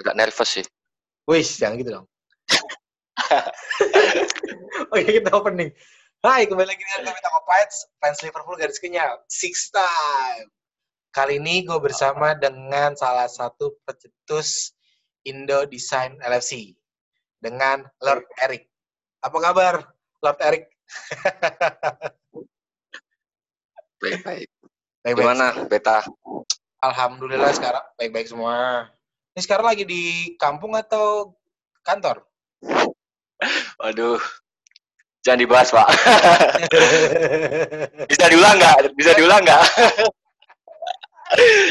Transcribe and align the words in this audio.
agak 0.00 0.16
nervous 0.16 0.50
sih. 0.60 0.66
Wih, 1.28 1.44
jangan 1.44 1.76
gitu 1.78 1.90
dong. 2.00 2.06
Oke, 4.90 5.02
kita 5.20 5.30
opening. 5.36 5.70
Hai, 6.20 6.44
kembali 6.44 6.68
lagi 6.68 6.82
dengan 6.84 7.12
kami 7.12 7.20
Tako 7.24 7.40
Pites, 7.48 7.76
fans 8.00 8.20
Liverpool 8.20 8.56
garis 8.60 8.80
kenyal. 8.80 9.20
Six 9.28 9.72
time. 9.72 10.48
Kali 11.16 11.40
ini 11.40 11.64
gue 11.64 11.78
bersama 11.80 12.36
dengan 12.36 12.92
salah 12.92 13.28
satu 13.28 13.76
pencetus 13.88 14.76
Indo 15.24 15.64
Design 15.68 16.20
LFC. 16.20 16.76
Dengan 17.40 17.88
Lord 18.04 18.28
Eric. 18.44 18.68
Apa 19.24 19.38
kabar, 19.40 19.74
Lord 20.20 20.40
Eric? 20.44 20.64
Baik-baik. 24.00 24.48
Baik-baik. 25.04 25.24
Gimana, 25.24 25.46
Beta? 25.68 26.04
Alhamdulillah 26.80 27.52
sekarang 27.52 27.84
baik-baik 28.00 28.28
semua. 28.28 28.88
Ini 29.40 29.48
sekarang 29.48 29.72
lagi 29.72 29.88
di 29.88 30.36
kampung 30.36 30.76
atau 30.76 31.32
kantor? 31.80 32.28
Waduh. 33.80 34.20
Jangan 35.24 35.40
dibahas, 35.40 35.72
Pak. 35.72 35.88
Bisa 38.12 38.28
diulang 38.28 38.60
nggak? 38.60 38.92
Bisa 38.92 39.16
diulang 39.16 39.40
nggak? 39.40 39.64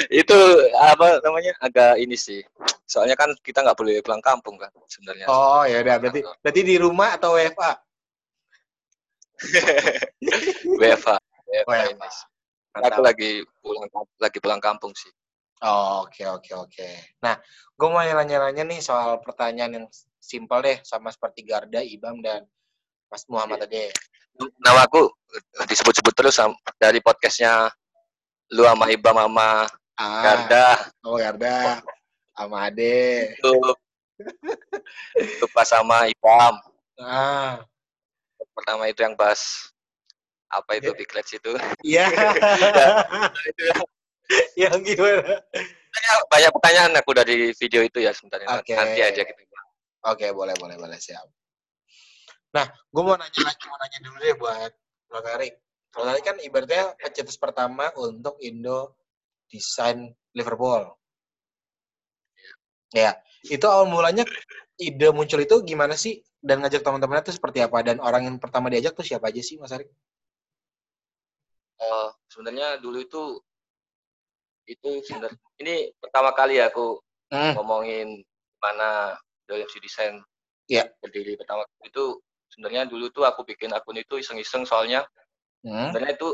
itu 0.09 0.39
apa 0.81 1.21
namanya 1.21 1.53
agak 1.61 2.01
ini 2.01 2.17
sih. 2.17 2.41
Soalnya 2.89 3.13
kan 3.13 3.37
kita 3.45 3.61
nggak 3.61 3.77
boleh 3.77 4.01
pulang 4.01 4.25
kampung 4.25 4.57
kan 4.57 4.73
sebenarnya. 4.89 5.29
oh, 5.29 5.61
ya 5.69 5.85
udah 5.85 6.01
berarti 6.01 6.25
berarti 6.41 6.61
di 6.65 6.75
rumah 6.81 7.21
atau 7.21 7.37
WFA? 7.37 7.71
WFA. 10.81 11.21
WFA 11.21 11.73
WFA. 11.85 11.89
ini. 11.93 12.09
Aku 12.81 13.01
lagi 13.05 13.45
pulang 13.61 13.85
lagi 14.17 14.37
pulang 14.41 14.57
kampung 14.57 14.89
sih. 14.97 15.13
Oh, 15.59 16.07
oke 16.07 16.23
oke 16.23 16.51
oke. 16.55 16.89
Nah, 17.19 17.35
gue 17.75 17.87
mau 17.91 17.99
nanya-nanya 17.99 18.63
nih 18.63 18.79
soal 18.79 19.19
pertanyaan 19.19 19.75
yang 19.75 19.85
simpel 20.15 20.63
deh, 20.63 20.79
sama 20.87 21.11
seperti 21.11 21.43
Garda, 21.43 21.83
Ibam 21.83 22.23
dan 22.23 22.47
Mas 23.11 23.27
Muhammad 23.27 23.67
tadi. 23.67 23.91
Nama 24.63 24.87
aku 24.87 25.11
disebut-sebut 25.67 26.15
terus 26.15 26.39
dari 26.79 27.03
podcastnya 27.03 27.67
lu 28.55 28.63
sama 28.63 28.87
Ibam 28.87 29.15
sama 29.19 29.67
Ah, 29.99 30.23
Garda 30.23 30.67
Oh, 31.03 31.19
Garda. 31.19 31.83
Sama 32.31 32.71
Ade. 32.71 33.35
itu 35.19 35.45
pas 35.51 35.67
sama 35.67 36.07
Ibam 36.07 36.55
Ah, 36.99 37.59
pertama 38.55 38.87
itu 38.87 39.03
yang 39.03 39.15
bahas 39.15 39.71
apa 40.47 40.79
itu 40.79 40.91
Ya. 40.91 40.95
big 40.95 41.11
itu 41.11 41.51
iya. 41.83 42.07
yang 44.61 44.79
gimana? 44.85 45.41
banyak, 45.89 46.17
banyak 46.29 46.51
pertanyaan 46.53 46.93
aku 47.01 47.11
dari 47.17 47.37
video 47.57 47.81
itu 47.81 47.99
ya 47.99 48.13
sebenarnya 48.13 48.61
Oke. 48.61 48.77
nanti 48.77 49.01
aja 49.01 49.21
gitu 49.25 49.41
Oke, 50.07 50.31
boleh, 50.31 50.55
boleh, 50.55 50.79
boleh, 50.79 50.95
siap. 50.95 51.27
Nah, 52.55 52.65
gue 52.71 53.03
mau 53.03 53.19
nanya 53.19 53.41
lagi, 53.43 53.63
mau 53.67 53.75
nanya 53.75 53.99
dulu 53.99 54.17
deh 54.23 54.35
buat. 54.39 54.71
Kalau 55.91 56.05
tadi 56.07 56.21
kan 56.23 56.37
ibaratnya 56.39 56.95
pencetus 56.95 57.35
pertama 57.35 57.91
untuk 57.99 58.39
Indo 58.39 58.95
Design 59.51 60.07
Liverpool. 60.31 60.87
Ya, 62.95 63.19
itu 63.43 63.65
awal 63.67 63.91
mulanya 63.91 64.23
ide 64.79 65.11
muncul 65.11 65.43
itu 65.43 65.61
gimana 65.67 65.99
sih? 65.99 66.23
Dan 66.39 66.63
ngajak 66.63 66.79
teman-temannya 66.79 67.27
itu 67.27 67.35
seperti 67.35 67.59
apa? 67.59 67.83
Dan 67.83 67.99
orang 67.99 68.23
yang 68.23 68.37
pertama 68.39 68.71
diajak 68.71 68.95
tuh 68.95 69.03
siapa 69.03 69.27
aja 69.27 69.43
sih, 69.43 69.59
Mas 69.59 69.75
Erik? 69.75 69.91
Eh, 71.79 72.09
sebenarnya 72.31 72.79
dulu 72.79 73.03
itu 73.03 73.21
itu 74.69 74.89
sebenarnya 75.03 75.39
ini 75.59 75.75
pertama 75.97 76.29
kali 76.31 76.61
aku 76.61 77.01
Hmm, 77.29 77.53
ngomongin 77.53 78.25
mana 78.57 79.13
WFC 79.45 79.77
Design 79.77 80.17
Iya. 80.65 80.89
berdiri 80.97 81.37
pertama 81.37 81.61
kali 81.61 81.93
itu 81.93 82.17
sebenarnya 82.49 82.89
dulu 82.89 83.13
tuh 83.13 83.21
aku 83.21 83.45
bikin 83.45 83.69
akun 83.69 84.01
itu 84.01 84.17
iseng-iseng 84.17 84.65
soalnya 84.65 85.05
hmm. 85.61 85.93
sebenarnya 85.93 86.17
itu 86.17 86.29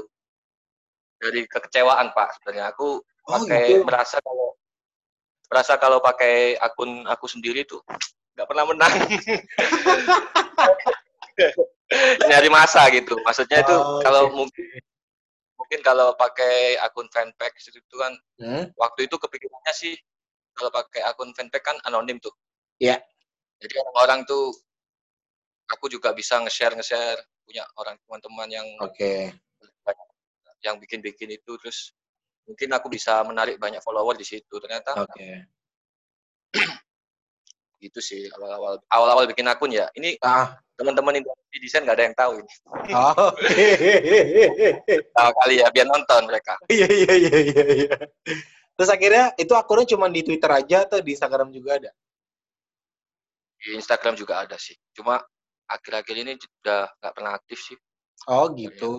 dari 1.19 1.43
kekecewaan 1.47 2.15
pak 2.15 2.39
sebenarnya 2.39 2.71
aku 2.71 3.03
Oh, 3.27 3.41
pakai 3.43 3.75
gitu. 3.75 3.83
merasa 3.83 4.21
kalau 4.23 4.53
merasa 5.51 5.73
kalau 5.75 5.99
pakai 5.99 6.55
akun 6.63 7.03
aku 7.09 7.27
sendiri 7.27 7.67
tuh 7.67 7.83
nggak 8.39 8.47
pernah 8.47 8.63
menang 8.63 8.93
nyari 12.29 12.49
masa 12.49 12.87
gitu 12.93 13.19
maksudnya 13.25 13.61
itu 13.67 13.75
Oh, 13.75 13.99
kalau 13.99 14.31
oke. 14.31 14.35
mungkin 14.35 14.65
mungkin 15.65 15.81
kalau 15.81 16.13
pakai 16.13 16.77
akun 16.77 17.09
fanpage 17.09 17.73
itu 17.73 17.95
kan 17.97 18.13
Hmm, 18.37 18.69
waktu 18.77 19.09
itu 19.09 19.17
kepikirannya 19.17 19.73
sih 19.73 19.97
kalau 20.53 20.69
pakai 20.69 21.01
akun 21.01 21.33
fanpage 21.33 21.65
kan 21.65 21.73
anonim 21.89 22.21
tuh 22.21 22.29
Iya. 22.77 23.01
jadi 23.57 23.81
orang-orang 23.81 24.29
tuh 24.29 24.53
aku 25.65 25.89
juga 25.89 26.13
bisa 26.13 26.37
nge-share 26.37 26.77
nge-share 26.77 27.17
punya 27.41 27.65
orang 27.81 27.97
teman-teman 28.05 28.49
yang 28.53 28.67
Oke. 28.77 29.33
yang 30.61 30.77
bikin-bikin 30.77 31.33
itu 31.33 31.57
terus 31.57 31.93
mungkin 32.45 32.69
aku 32.77 32.85
bisa 32.89 33.25
menarik 33.25 33.57
banyak 33.57 33.81
follower 33.81 34.13
di 34.13 34.25
situ 34.25 34.53
ternyata 34.61 34.93
Oke. 35.01 35.49
Gitu 37.81 37.99
sih 37.99 38.27
awal-awal 38.35 38.79
awal-awal 38.89 39.25
bikin 39.29 39.47
akun 39.47 39.71
ya. 39.71 39.87
Ini 39.95 40.19
Ah, 40.23 40.55
teman-teman 40.75 41.19
Indonesia 41.19 41.57
desain 41.59 41.83
nggak 41.83 41.97
ada 41.97 42.05
yang 42.07 42.17
tahu 42.17 42.31
ini. 42.39 42.53
Oh, 42.91 43.31
tahu 45.17 45.31
kali 45.43 45.55
ya 45.63 45.67
biar 45.71 45.87
nonton 45.87 46.21
mereka. 46.27 46.55
Iya 46.73 46.87
iya 46.87 47.13
iya 47.15 47.37
iya 47.41 47.63
iya. 47.85 47.97
Terus 48.75 48.89
akhirnya 48.91 49.31
itu 49.39 49.53
akunnya 49.55 49.87
cuma 49.87 50.11
di 50.11 50.21
Twitter 50.23 50.51
aja 50.51 50.83
atau 50.83 50.99
di 50.99 51.15
Instagram 51.15 51.51
juga 51.51 51.79
ada? 51.79 51.91
di 53.65 53.73
Instagram 53.73 54.13
juga 54.13 54.45
ada 54.45 54.61
sih. 54.61 54.77
Cuma 54.93 55.17
akhir-akhir 55.65 56.15
ini 56.21 56.37
udah 56.37 56.85
nggak 57.01 57.13
pernah 57.17 57.33
aktif 57.33 57.57
sih. 57.57 57.77
Oh 58.29 58.53
gitu. 58.53 58.93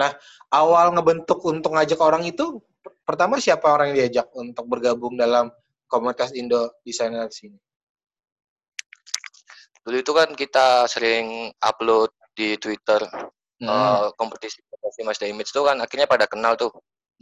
Nah, 0.00 0.16
awal 0.48 0.96
ngebentuk 0.96 1.36
untuk 1.44 1.76
ngajak 1.76 2.00
orang 2.00 2.24
itu 2.24 2.64
per- 2.80 2.96
pertama 3.04 3.36
siapa 3.36 3.68
orang 3.68 3.92
yang 3.92 4.08
diajak 4.08 4.26
untuk 4.32 4.64
bergabung 4.72 5.20
dalam 5.20 5.52
komunitas 5.92 6.32
Indo 6.32 6.72
Designer 6.80 7.28
sini? 7.28 7.60
dulu 9.82 9.98
itu 9.98 10.12
kan 10.14 10.30
kita 10.38 10.86
sering 10.86 11.52
upload 11.60 12.08
di 12.32 12.56
Twitter 12.56 13.02
Hmm. 13.62 13.70
eh, 13.70 14.08
kompetisi 14.18 14.58
kompetisi 14.66 15.00
Mas 15.06 15.18
The 15.22 15.30
Image 15.30 15.50
tuh 15.54 15.66
kan 15.70 15.78
akhirnya 15.78 16.06
pada 16.10 16.26
kenal 16.26 16.56
tuh 16.58 16.72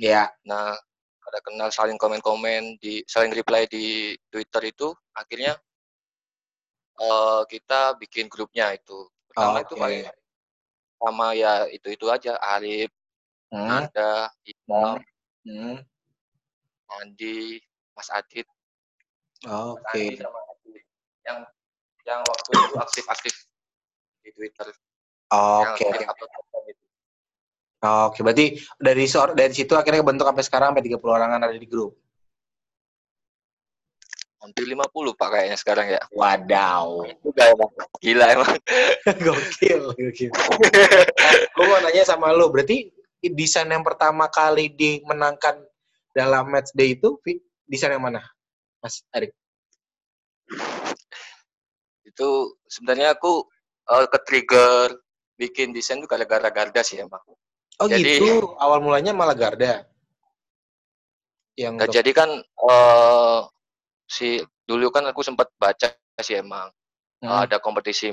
Ya. 0.00 0.32
Nah, 0.48 0.72
pada 1.20 1.38
kenal 1.44 1.68
saling 1.68 2.00
komen-komen 2.00 2.80
di 2.80 3.04
saling 3.04 3.36
reply 3.36 3.68
di 3.68 4.16
Twitter 4.32 4.72
itu 4.72 4.88
akhirnya 5.12 5.60
eh 7.00 7.42
kita 7.44 8.00
bikin 8.00 8.32
grupnya 8.32 8.72
itu. 8.72 9.08
Pertama 9.28 9.60
itu 9.60 9.76
Oke. 9.76 9.80
paling 9.84 10.00
sama 11.00 11.26
ya 11.36 11.68
itu-itu 11.68 12.08
aja 12.08 12.40
Arif, 12.40 12.88
Hmm. 13.52 13.84
ada 13.84 14.32
Imam, 14.48 14.96
Hmm. 15.44 15.80
Andi, 17.00 17.60
Mas 17.92 18.08
Adit, 18.08 18.48
Oke. 19.48 20.02
Andi 20.04 20.20
sama 20.20 20.40
Adit. 20.52 20.84
Yang 21.24 21.38
yang 22.04 22.20
waktu 22.24 22.50
itu 22.52 22.74
aktif-aktif 22.76 23.34
di 24.20 24.30
Twitter. 24.36 24.66
Oke. 25.32 25.84
aktif 25.88 26.28
Oke. 26.28 26.72
Oke. 27.80 28.18
Berarti 28.20 28.46
dari 28.76 29.04
dari 29.08 29.52
situ 29.56 29.72
akhirnya 29.72 30.04
bentuk 30.04 30.28
sampai 30.28 30.44
sekarang 30.44 30.68
sampai 30.76 30.84
30 30.84 31.00
orangan 31.00 31.40
ada 31.40 31.56
di 31.56 31.68
grup. 31.68 31.96
Hampir 34.40 34.64
50 34.64 35.20
Pak 35.20 35.28
kayaknya 35.36 35.56
sekarang 35.60 35.86
ya. 35.92 36.00
Wadaw. 36.12 37.04
Juga 37.20 37.42
emang. 37.52 37.72
Gila 38.00 38.24
emang. 38.32 38.52
gokil, 39.24 39.82
gokil. 39.96 40.32
Gue 41.56 41.64
mau 41.68 41.80
nanya 41.84 42.08
sama 42.08 42.32
lo, 42.32 42.48
berarti 42.48 42.88
desain 43.20 43.68
yang 43.68 43.84
pertama 43.84 44.32
kali 44.32 44.72
dimenangkan 44.72 45.60
dalam 46.16 46.48
match 46.48 46.72
day 46.72 46.96
itu 46.96 47.20
desain 47.68 47.92
yang 47.92 48.00
mana, 48.00 48.24
Mas 48.80 49.04
Arik? 49.12 49.32
itu 52.02 52.28
sebenarnya 52.66 53.14
aku 53.14 53.46
eh, 53.86 54.06
ke 54.10 54.18
trigger 54.26 54.88
bikin 55.38 55.70
desain 55.72 56.02
itu 56.02 56.08
gara-gara 56.10 56.50
Garda 56.50 56.82
sih 56.84 57.00
emang. 57.00 57.22
Oh 57.80 57.88
Jadi- 57.88 58.20
gitu, 58.20 58.56
awal 58.60 58.82
mulanya 58.84 59.14
malah 59.16 59.32
Garda. 59.32 59.86
Yang 61.56 61.74
Nah, 61.76 61.84
untuk- 61.86 61.94
jadi 61.96 62.10
kan 62.12 62.30
eh 62.44 63.40
si 64.10 64.28
dulu 64.66 64.90
kan 64.90 65.06
aku 65.06 65.22
sempat 65.22 65.48
baca 65.56 65.92
sih 66.20 66.36
emang 66.36 66.68
Hmm, 67.20 67.44
ada 67.44 67.60
kompetisi 67.60 68.08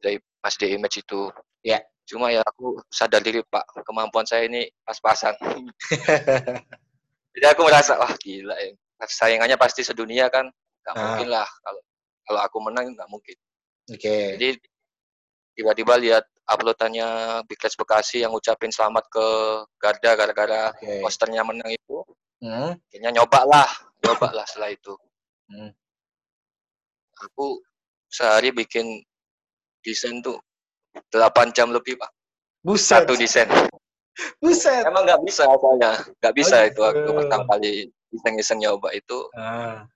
dari 0.00 0.16
Mas 0.40 0.56
The 0.56 0.72
Image 0.72 1.04
itu. 1.04 1.28
Ya. 1.60 1.76
Cuma 2.08 2.32
ya 2.32 2.40
aku 2.40 2.80
sadar 2.88 3.20
diri 3.20 3.44
Pak, 3.44 3.84
kemampuan 3.84 4.24
saya 4.24 4.48
ini 4.48 4.64
pas-pasan. 4.80 5.36
jadi 7.36 7.46
aku 7.52 7.60
merasa 7.68 8.00
wah 8.00 8.08
gila 8.16 8.56
ya. 8.56 8.72
Saingannya 8.98 9.56
pasti 9.56 9.84
sedunia 9.84 10.32
kan. 10.32 10.48
Gak 10.82 10.94
Ah. 10.94 11.00
mungkin 11.02 11.28
lah 11.28 11.48
kalau 11.60 11.80
kalau 12.22 12.40
aku 12.42 12.56
menang 12.62 12.90
nggak 12.90 13.10
mungkin. 13.10 13.36
Oke. 13.86 14.16
Jadi 14.38 14.56
tiba-tiba 15.52 15.94
lihat 15.96 16.24
uploadannya 16.46 17.06
Big 17.44 17.58
Let's 17.58 17.74
Bekasi 17.74 18.22
yang 18.22 18.30
ngucapin 18.30 18.70
selamat 18.70 19.04
ke 19.08 19.26
Garda 19.76 20.14
gara-gara 20.14 20.62
Oke. 20.72 21.00
posternya 21.02 21.42
menang 21.42 21.68
itu 21.68 22.02
Hmm, 22.36 22.76
akhirnya 22.76 23.16
nyoba 23.16 23.48
lah 23.48 23.70
nyoba 24.04 24.28
lah 24.30 24.44
setelah 24.44 24.68
itu 24.70 24.92
Hmm. 25.48 25.70
Aku 27.16 27.62
sehari 28.06 28.52
bikin 28.52 29.00
desain 29.80 30.20
tuh 30.20 30.36
8 31.08 31.54
jam 31.54 31.70
lebih, 31.70 31.96
Pak. 31.96 32.10
Buset. 32.60 33.06
Satu 33.06 33.14
desain. 33.14 33.46
Buset. 34.42 34.82
Emang 34.84 35.06
nggak 35.06 35.22
bisa 35.22 35.46
soalnya. 35.46 35.96
Nggak 36.20 36.34
bisa 36.34 36.56
Oh, 36.58 36.66
itu 36.66 36.80
waktu 36.82 37.00
gitu. 37.00 37.12
pertama 37.14 37.44
kali 37.46 37.72
iseng-iseng 38.12 38.62
nyoba 38.62 38.94
itu. 38.94 39.18
Ah. 39.34 39.86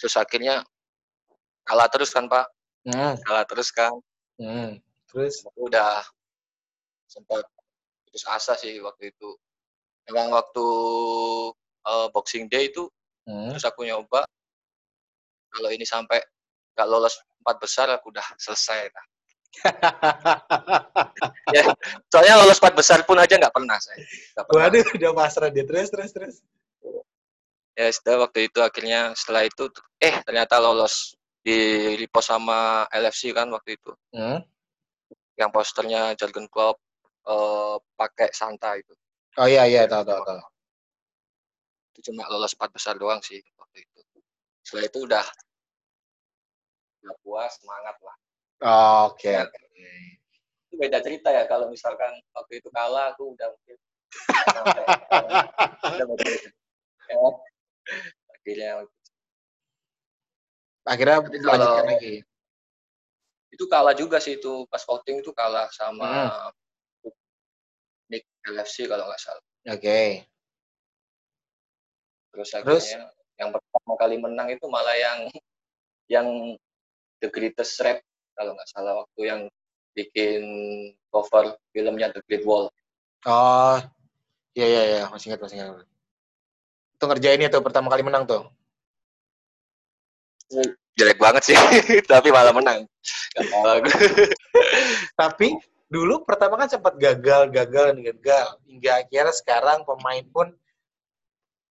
Terus 0.00 0.14
akhirnya 0.16 0.64
kalah 1.66 1.88
terus 1.92 2.10
kan, 2.12 2.30
Pak. 2.30 2.46
Hmm. 2.88 3.14
Kalah 3.22 3.44
terus 3.44 3.68
kan. 3.70 3.92
Hmm. 4.40 4.80
Terus 5.10 5.44
Aku 5.44 5.68
udah 5.68 6.00
sempat 7.04 7.44
putus 8.06 8.24
asa 8.24 8.56
sih 8.56 8.80
waktu 8.80 9.12
itu. 9.12 9.36
Emang 10.08 10.32
waktu 10.32 10.66
eh, 11.86 12.08
Boxing 12.10 12.48
Day 12.48 12.70
itu 12.72 12.88
hmm. 13.26 13.54
terus 13.54 13.64
aku 13.66 13.86
nyoba 13.86 14.26
kalau 15.52 15.68
ini 15.68 15.84
sampai 15.84 16.18
nggak 16.72 16.88
lolos 16.88 17.20
empat 17.44 17.56
besar 17.60 17.86
aku 17.92 18.08
udah 18.08 18.24
selesai 18.40 18.88
nah. 18.88 19.06
Ya, 21.52 21.62
soalnya 22.08 22.34
lolos 22.40 22.58
empat 22.58 22.74
besar 22.74 22.98
pun 23.04 23.20
aja 23.20 23.36
nggak 23.36 23.52
pernah 23.54 23.76
saya 23.78 24.00
nggak 24.00 24.46
pernah. 24.48 24.66
Waduh, 24.68 24.86
udah 24.96 25.10
pasrah 25.12 25.50
dia. 25.52 25.64
Terus, 25.68 25.88
terus, 25.92 26.10
terus. 26.10 26.36
ya 27.72 27.88
sudah 27.88 28.28
waktu 28.28 28.52
itu 28.52 28.60
akhirnya 28.60 29.16
setelah 29.16 29.48
itu 29.48 29.64
eh 29.96 30.20
ternyata 30.24 30.60
lolos 30.60 31.16
di 31.40 31.56
repost 31.96 32.28
sama 32.28 32.84
LFC 32.92 33.32
kan 33.32 33.48
waktu 33.48 33.80
itu 33.80 33.92
Hmm. 34.12 34.44
yang 35.34 35.48
posternya 35.48 36.12
Jurgen 36.14 36.46
Klopp 36.52 36.76
eh, 37.24 37.76
pakai 37.96 38.28
Santa 38.32 38.76
itu 38.76 38.92
Oh 39.40 39.48
iya, 39.48 39.64
iya. 39.64 39.88
Tahu, 39.88 40.04
tahu, 40.04 40.20
tahu. 40.20 40.40
itu 41.92 42.12
cuma 42.12 42.28
lolos 42.28 42.52
empat 42.52 42.76
besar 42.76 43.00
doang 43.00 43.24
sih 43.24 43.40
waktu 43.56 43.88
itu 43.88 44.00
setelah 44.60 44.84
itu 44.92 44.98
udah 45.08 45.24
udah 47.02 47.14
puas 47.24 47.56
semangat 47.56 47.96
lah 48.04 48.16
Oke. 48.62 49.28
Ya. 49.28 49.44
itu 50.64 50.74
beda 50.78 50.98
cerita 50.98 51.28
ya 51.28 51.44
kalau 51.44 51.68
misalkan 51.68 52.10
waktu 52.32 52.58
itu 52.58 52.68
kalah 52.70 53.12
aku 53.12 53.34
udah 53.34 53.50
mungkin. 53.50 53.76
Ya, 57.08 57.18
akhirnya 58.32 58.70
Akhirnya 60.82 61.16
lanjutkan 61.22 61.86
lagi. 61.86 62.14
itu 63.52 63.64
kalah 63.68 63.92
juga 63.92 64.16
sih 64.16 64.36
itu 64.36 64.64
pas 64.66 64.80
voting 64.80 65.20
itu 65.20 65.30
kalah 65.30 65.68
sama 65.70 66.08
Hmm. 67.04 67.12
Nick 68.08 68.24
LFC 68.48 68.88
kalau 68.88 69.06
nggak 69.06 69.20
salah 69.20 69.44
Oke. 69.68 70.24
terus 72.32 72.48
Terus? 72.50 72.84
akhirnya 72.88 73.12
yang 73.36 73.50
pertama 73.52 73.92
kali 73.96 74.16
menang 74.16 74.48
itu 74.48 74.64
malah 74.66 74.96
yang 74.96 75.20
yang 76.08 76.28
The 77.20 77.28
Greatest 77.28 77.76
Rap 77.78 78.00
kalau 78.36 78.52
nggak 78.56 78.70
salah 78.70 78.94
waktu 78.98 79.20
yang 79.24 79.40
bikin 79.92 80.42
cover 81.12 81.56
filmnya 81.72 82.08
The 82.12 82.20
Great 82.24 82.44
Wall 82.48 82.72
Oh, 83.22 83.78
iya, 84.58 84.66
iya, 84.66 84.82
iya. 84.82 85.02
Masih 85.06 85.30
ingat, 85.30 85.40
masih 85.46 85.56
ingat. 85.62 85.86
Itu 86.98 87.04
ngerjain 87.06 87.38
itu 87.38 87.58
pertama 87.62 87.90
kali 87.90 88.02
menang 88.02 88.26
tuh. 88.26 88.42
jelek 90.92 91.16
banget 91.16 91.48
sih 91.48 91.56
tapi 92.12 92.28
malah 92.28 92.52
menang. 92.52 92.84
Tapi 95.20 95.56
dulu 95.88 96.20
pertama 96.28 96.60
kan 96.60 96.68
sempat 96.68 97.00
gagal, 97.00 97.48
gagal, 97.48 97.96
gagal. 97.96 98.46
Hingga 98.68 99.00
akhirnya 99.00 99.32
sekarang 99.32 99.88
pemain 99.88 100.20
pun 100.28 100.52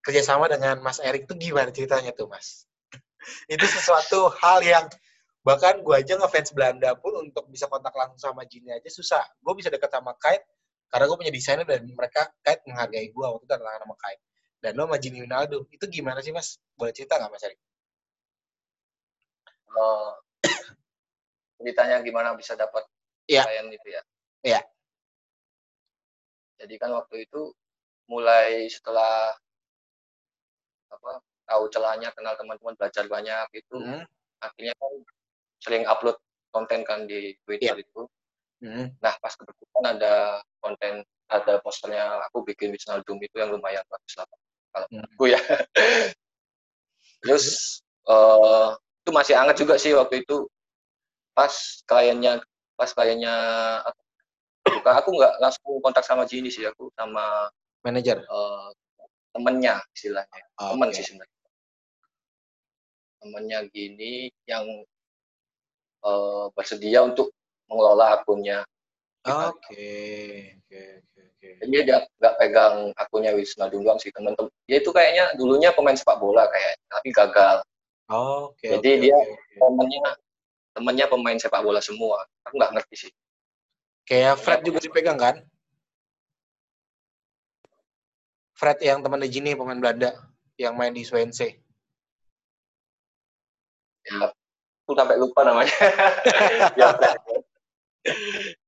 kerjasama 0.02 0.50
dengan 0.50 0.81
Mas 0.81 0.98
Erik 0.98 1.30
tuh 1.30 1.38
gimana 1.38 1.69
ceritanya 1.69 2.10
tuh 2.18 2.25
Mas? 2.25 2.66
itu 3.54 3.62
sesuatu 3.62 4.34
hal 4.42 4.66
yang 4.66 4.90
bahkan 5.42 5.82
gue 5.82 5.96
aja 5.98 6.14
ngefans 6.22 6.54
Belanda 6.54 6.94
pun 6.98 7.18
untuk 7.18 7.50
bisa 7.50 7.66
kontak 7.66 7.94
langsung 7.98 8.22
sama 8.22 8.46
Gini 8.46 8.70
aja 8.74 8.90
susah. 8.90 9.26
Gue 9.42 9.54
bisa 9.58 9.70
dekat 9.74 9.90
sama 9.90 10.14
Kite 10.18 10.46
karena 10.92 11.06
gue 11.10 11.18
punya 11.18 11.34
desainer 11.34 11.66
dan 11.66 11.82
mereka 11.90 12.30
Kite 12.46 12.62
menghargai 12.70 13.10
gue 13.10 13.26
waktu 13.26 13.46
itu 13.46 13.54
adalah 13.58 13.78
nama 13.82 13.96
Kite. 13.98 14.22
Dan 14.62 14.78
lo 14.78 14.86
sama 14.86 14.98
Gini 15.02 15.18
Winaldo, 15.26 15.66
itu 15.74 15.86
gimana 15.90 16.22
sih 16.22 16.30
Mas? 16.30 16.62
Boleh 16.78 16.94
cerita 16.94 17.18
nggak 17.18 17.34
Mas 17.34 17.42
Erik? 17.42 17.58
Eh, 19.72 20.12
ceritanya 21.62 21.98
gimana 22.04 22.36
bisa 22.36 22.54
dapat 22.60 22.84
Iya. 23.30 23.48
klien 23.48 23.68
itu 23.72 23.88
ya 23.88 24.02
Iya. 24.44 24.62
jadi 26.60 26.76
kan 26.78 26.92
waktu 26.94 27.26
itu 27.26 27.54
mulai 28.06 28.68
setelah 28.68 29.34
apa 30.92 31.24
tahu 31.48 31.64
celahnya 31.72 32.12
kenal 32.12 32.36
teman-teman 32.36 32.76
belajar 32.76 33.08
banyak 33.08 33.48
itu 33.56 33.78
Hmm. 33.80 34.04
akhirnya 34.44 34.76
kan 34.76 34.92
sering 35.62 35.86
upload 35.86 36.18
konten 36.50 36.84
kan 36.84 37.06
di 37.06 37.38
Twitter 37.46 37.78
Iya. 37.78 37.84
itu 37.86 38.02
Hmm. 38.62 38.94
nah 39.02 39.18
pas 39.18 39.34
kebetulan 39.34 39.98
ada 39.98 40.13
konten 40.62 41.02
ada 41.25 41.58
posternya 41.66 42.22
aku 42.30 42.46
bikin 42.46 42.69
Wisnaldum 42.69 43.18
itu 43.18 43.34
yang 43.34 43.50
lumayan 43.50 43.81
bagus 43.90 44.13
lah 44.13 44.28
kalau 44.69 44.86
Hmm. 44.94 45.02
aku 45.08 45.24
ya 45.30 45.42
terus 47.22 47.46
eh, 48.06 48.69
itu 49.02 49.10
masih 49.10 49.34
hangat 49.34 49.58
juga 49.58 49.81
sih 49.81 49.94
waktu 49.94 50.22
itu 50.22 50.46
pas 51.34 51.50
kliennya 51.86 52.38
pas 52.78 52.90
kliennya 52.92 53.34
bukan 54.62 54.94
aku 54.94 55.10
nggak 55.10 55.34
langsung 55.42 55.81
kontak 55.81 56.06
sama 56.06 56.25
Gini 56.25 56.50
sih 56.50 56.62
aku 56.66 56.94
sama 56.94 57.50
Manager. 57.81 58.22
eh, 58.22 58.69
temennya 59.34 59.81
istilahnya 59.96 60.44
teman 60.54 60.90
Oke. 60.92 61.02
sih 61.02 61.06
sebenarnya 61.07 61.40
temennya 63.18 63.60
Gini 63.69 64.30
yang 64.46 64.66
eh, 66.01 66.45
bersedia 66.53 67.06
untuk 67.06 67.33
mengelola 67.69 68.19
akunnya 68.19 68.65
Oke. 69.21 70.57
Oke, 70.65 70.81
oke, 70.98 71.19
oke. 71.30 71.48
Jadi 71.62 71.77
dia 71.86 71.98
nggak 72.18 72.36
pegang 72.42 72.75
akunnya 72.98 73.38
Wisma 73.38 73.69
doang 73.69 74.01
sih 74.01 74.09
teman-teman. 74.09 74.50
Dia 74.65 74.81
itu 74.81 74.89
kayaknya 74.89 75.38
dulunya 75.38 75.69
pemain 75.77 75.94
sepak 75.94 76.18
bola 76.18 76.50
kayak, 76.50 76.81
tapi 76.89 77.13
gagal. 77.13 77.62
Oke. 78.09 78.65
Jadi 78.65 79.09
dia-. 79.09 79.25
Temennya 79.62 80.18
temennya 80.74 81.06
pemain 81.06 81.38
sepak 81.38 81.62
bola 81.62 81.77
semua. 81.86 82.25
Aku 82.50 82.57
nggak 82.57 82.74
ngerti 82.81 82.95
sih. 82.97 83.12
Kayak 84.09 84.42
Fred 84.42 84.65
juga 84.65 84.81
dipegang 84.81 85.21
kan? 85.21 85.36
Fred 88.57 88.81
yang 88.81 89.06
teman 89.06 89.21
Gini 89.30 89.54
pemain 89.54 89.77
Belanda 89.77 90.18
yang 90.57 90.74
main 90.74 90.94
di 90.97 91.06
Swansea. 91.06 91.62
Ya, 94.02 94.33
aku 94.92 95.00
sampai 95.00 95.16
lupa 95.16 95.48
namanya. 95.48 95.71
ya, 96.80 96.92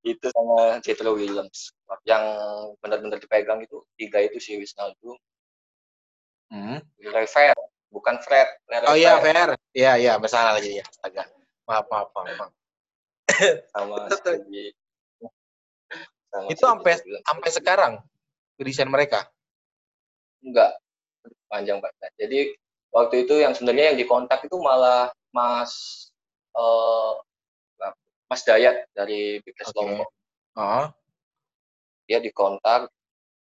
itu 0.08 0.26
sama 0.32 0.80
Jethro 0.80 1.20
Williams. 1.20 1.76
Yang 2.08 2.24
benar-benar 2.80 3.20
dipegang 3.20 3.60
itu 3.60 3.84
tiga 4.00 4.24
itu 4.24 4.40
si 4.40 4.56
Wisnaldum, 4.56 5.20
Hmm. 6.54 6.78
Fair, 7.26 7.58
bukan 7.90 8.22
Fred. 8.22 8.46
Leroy 8.70 8.86
Oh 8.86 8.94
iya, 8.94 9.18
Fair. 9.18 9.58
Iya, 9.74 9.98
iya, 9.98 10.14
bersalah 10.22 10.62
lagi 10.62 10.78
ya. 10.78 10.86
Astaga. 10.86 11.26
Maaf, 11.66 11.90
maaf, 11.90 12.14
maaf. 12.14 12.30
maaf. 12.38 12.52
sama 13.74 14.06
si 14.54 14.70
sama 16.30 16.46
Itu 16.54 16.62
sampai 16.62 16.94
sampai 17.02 17.50
sekarang 17.50 17.94
desain 18.62 18.86
mereka. 18.86 19.26
enggak 20.46 20.78
panjang 21.50 21.82
banget. 21.82 22.12
Jadi 22.22 22.40
waktu 22.94 23.26
itu 23.26 23.34
yang 23.42 23.58
sebenarnya 23.58 23.98
yang 23.98 24.00
dikontak 24.06 24.46
itu 24.46 24.54
malah 24.62 25.10
Mas 25.34 25.74
eh, 26.58 27.12
Mas 28.30 28.42
Dayat 28.46 28.90
dari 28.98 29.38
Big 29.46 29.54
Rest 29.62 29.78
Oke. 29.78 29.80
Lombok. 29.86 30.10
Oh, 30.58 30.86
Dia 32.10 32.18
dikontak 32.18 32.90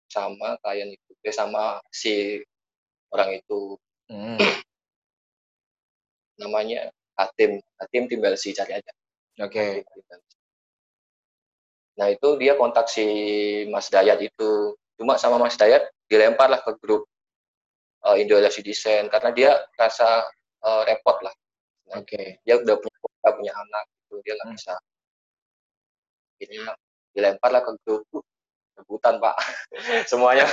sama 0.07 0.55
klien 0.63 0.95
itu, 0.95 1.11
dia 1.19 1.35
sama 1.35 1.83
si 1.91 2.39
orang 3.11 3.35
itu 3.39 3.75
hmm. 4.11 4.39
namanya 6.39 6.91
Hatim, 7.19 7.59
Hatim 7.79 8.07
Timbelsi 8.07 8.55
cari 8.55 8.79
aja. 8.79 8.91
oke. 9.43 9.83
Timbelsi. 9.83 10.35
Nah 11.97 12.07
itu 12.13 12.29
dia 12.37 12.53
kontak 12.55 12.87
si 12.87 13.05
Mas 13.67 13.89
Dayat 13.89 14.21
itu, 14.21 14.77
cuma 14.95 15.19
sama 15.19 15.41
Mas 15.41 15.57
Dayat 15.59 15.89
dilemparlah 16.07 16.63
ke 16.63 16.77
grup 16.79 17.09
uh, 18.05 18.15
Indo 18.15 18.37
LFC 18.37 18.63
Design 18.63 19.09
karena 19.11 19.29
dia 19.33 19.51
rasa 19.75 20.23
eh, 20.63 20.81
repot 20.87 21.17
lah. 21.25 21.33
Oke. 21.95 22.43
dia 22.43 22.59
udah 22.59 22.75
punya 22.83 22.96
udah 23.23 23.31
punya 23.35 23.53
anak 23.53 23.83
gitu 24.05 24.15
dia 24.23 24.33
nggak 24.37 24.47
Hmm. 24.47 24.57
bisa. 24.57 24.75
Akhirnya 26.37 26.73
dilempar 27.17 27.49
lah 27.49 27.61
ke 27.65 27.71
grup 27.81 28.05
rebutan 28.77 29.17
pak. 29.17 29.35
Semuanya. 30.11 30.45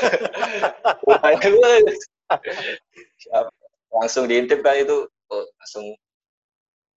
Langsung 3.93 4.25
diintip 4.27 4.65
kan 4.65 4.81
itu 4.81 5.07
oh, 5.07 5.45
langsung. 5.61 5.85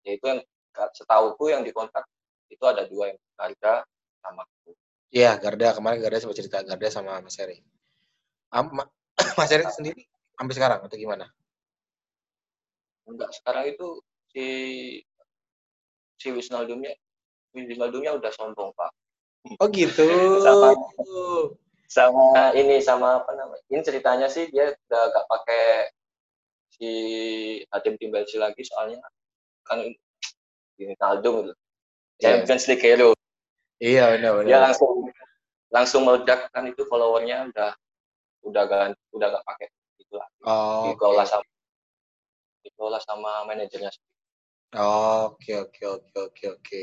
Ya 0.06 0.14
itu 0.14 0.24
yang 0.30 0.40
setauku 0.94 1.50
yang 1.50 1.66
dikontak 1.66 2.06
itu 2.46 2.62
ada 2.62 2.86
dua 2.86 3.10
yang 3.10 3.18
harga 3.34 3.82
sama 4.22 4.46
aku. 4.46 4.70
Iya, 5.10 5.34
Garda. 5.42 5.74
Kemarin 5.74 5.98
Garda 5.98 6.22
sempat 6.22 6.38
cerita 6.38 6.62
Garda 6.62 6.88
sama 6.94 7.18
Mas 7.18 7.34
Eri. 7.42 7.58
Mas 9.38 9.50
Eri 9.50 9.66
sendiri 9.66 10.06
sampai 10.38 10.54
sekarang 10.54 10.80
atau 10.86 10.94
gimana? 10.94 11.26
enggak 13.06 13.30
sekarang 13.38 13.70
itu 13.70 14.02
si 14.34 14.46
si 16.16 16.28
Wisnaldumnya 16.30 16.92
Wisnaldumnya 17.52 18.16
udah 18.16 18.32
sombong 18.32 18.72
pak 18.72 18.90
Oh 19.62 19.70
gitu. 19.70 20.02
Sama. 20.42 20.74
sama 21.86 22.50
ini 22.52 22.82
sama 22.82 23.22
apa 23.22 23.30
namanya 23.32 23.62
ini 23.70 23.78
ceritanya 23.80 24.26
sih 24.26 24.50
dia 24.50 24.74
udah 24.90 25.02
gak 25.06 25.26
pakai 25.30 25.64
si 26.74 26.90
Hatim 27.70 27.94
Timbalsi 27.94 28.36
lagi 28.36 28.66
soalnya 28.66 28.98
kan 29.62 29.78
ini 30.76 30.92
Naldum 30.98 31.46
gitu 31.46 31.54
Iya. 32.16 32.42
Champions 32.42 32.64
League 32.66 32.82
hero 32.82 33.10
Iya 33.78 34.16
benar 34.16 34.30
benar. 34.34 34.48
dia 34.48 34.58
langsung 34.66 34.90
langsung 35.68 36.02
meledak 36.02 36.48
kan 36.50 36.66
itu 36.66 36.82
followernya 36.88 37.54
udah 37.54 37.70
udah 38.42 38.62
gak 38.66 38.82
udah 39.14 39.26
gak 39.30 39.44
pakai 39.46 39.66
itu 40.00 40.14
lah 40.18 40.26
Oh, 40.42 40.90
dikelola 40.90 41.22
oke. 41.22 41.30
sama 41.30 41.46
dikelola 42.62 42.98
sama 42.98 43.30
manajernya 43.46 43.94
Oke 44.76 45.56
oke 45.56 45.82
oke 45.88 46.14
oke 46.20 46.44
oke. 46.60 46.80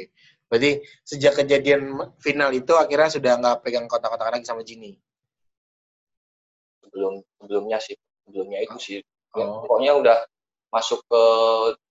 Berarti 0.49 0.71
sejak 1.05 1.33
kejadian 1.41 1.93
final 2.21 2.49
itu 2.53 2.73
akhirnya 2.73 3.09
sudah 3.09 3.33
nggak 3.41 3.57
pegang 3.65 3.85
kontak-kontak 3.89 4.29
lagi 4.33 4.45
sama 4.45 4.61
Gini. 4.65 4.97
sebelum 6.93 7.25
sebelumnya 7.41 7.81
sih 7.81 7.97
sebelumnya 8.21 8.59
itu 8.61 8.77
sih 8.77 8.99
Ya, 9.33 9.49
Oh. 9.49 9.65
pokoknya 9.65 9.97
udah 9.97 10.17
masuk 10.69 11.01
ke 11.09 11.23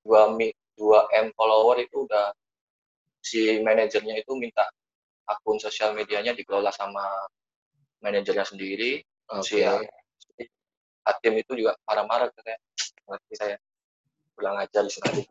2 0.07 0.31
mi 0.39 0.55
2 0.79 1.11
m 1.11 1.35
follower 1.35 1.75
itu 1.83 2.07
udah 2.07 2.31
si 3.19 3.59
manajernya 3.67 4.15
itu 4.15 4.31
minta 4.39 4.63
akun 5.27 5.59
sosial 5.59 5.91
medianya 5.91 6.39
dikelola 6.39 6.71
sama 6.71 7.03
manajernya 7.99 8.47
sendiri 8.47 9.03
Oke. 9.27 9.43
si 9.43 9.59
Hatim 11.03 11.35
itu 11.35 11.51
juga 11.59 11.75
marah-marah 11.83 12.31
katanya 12.31 12.63
ngerti 13.11 13.35
saya 13.35 13.57
pulang 14.39 14.55
aja 14.55 14.79
di 14.87 14.91
sini 14.95 15.23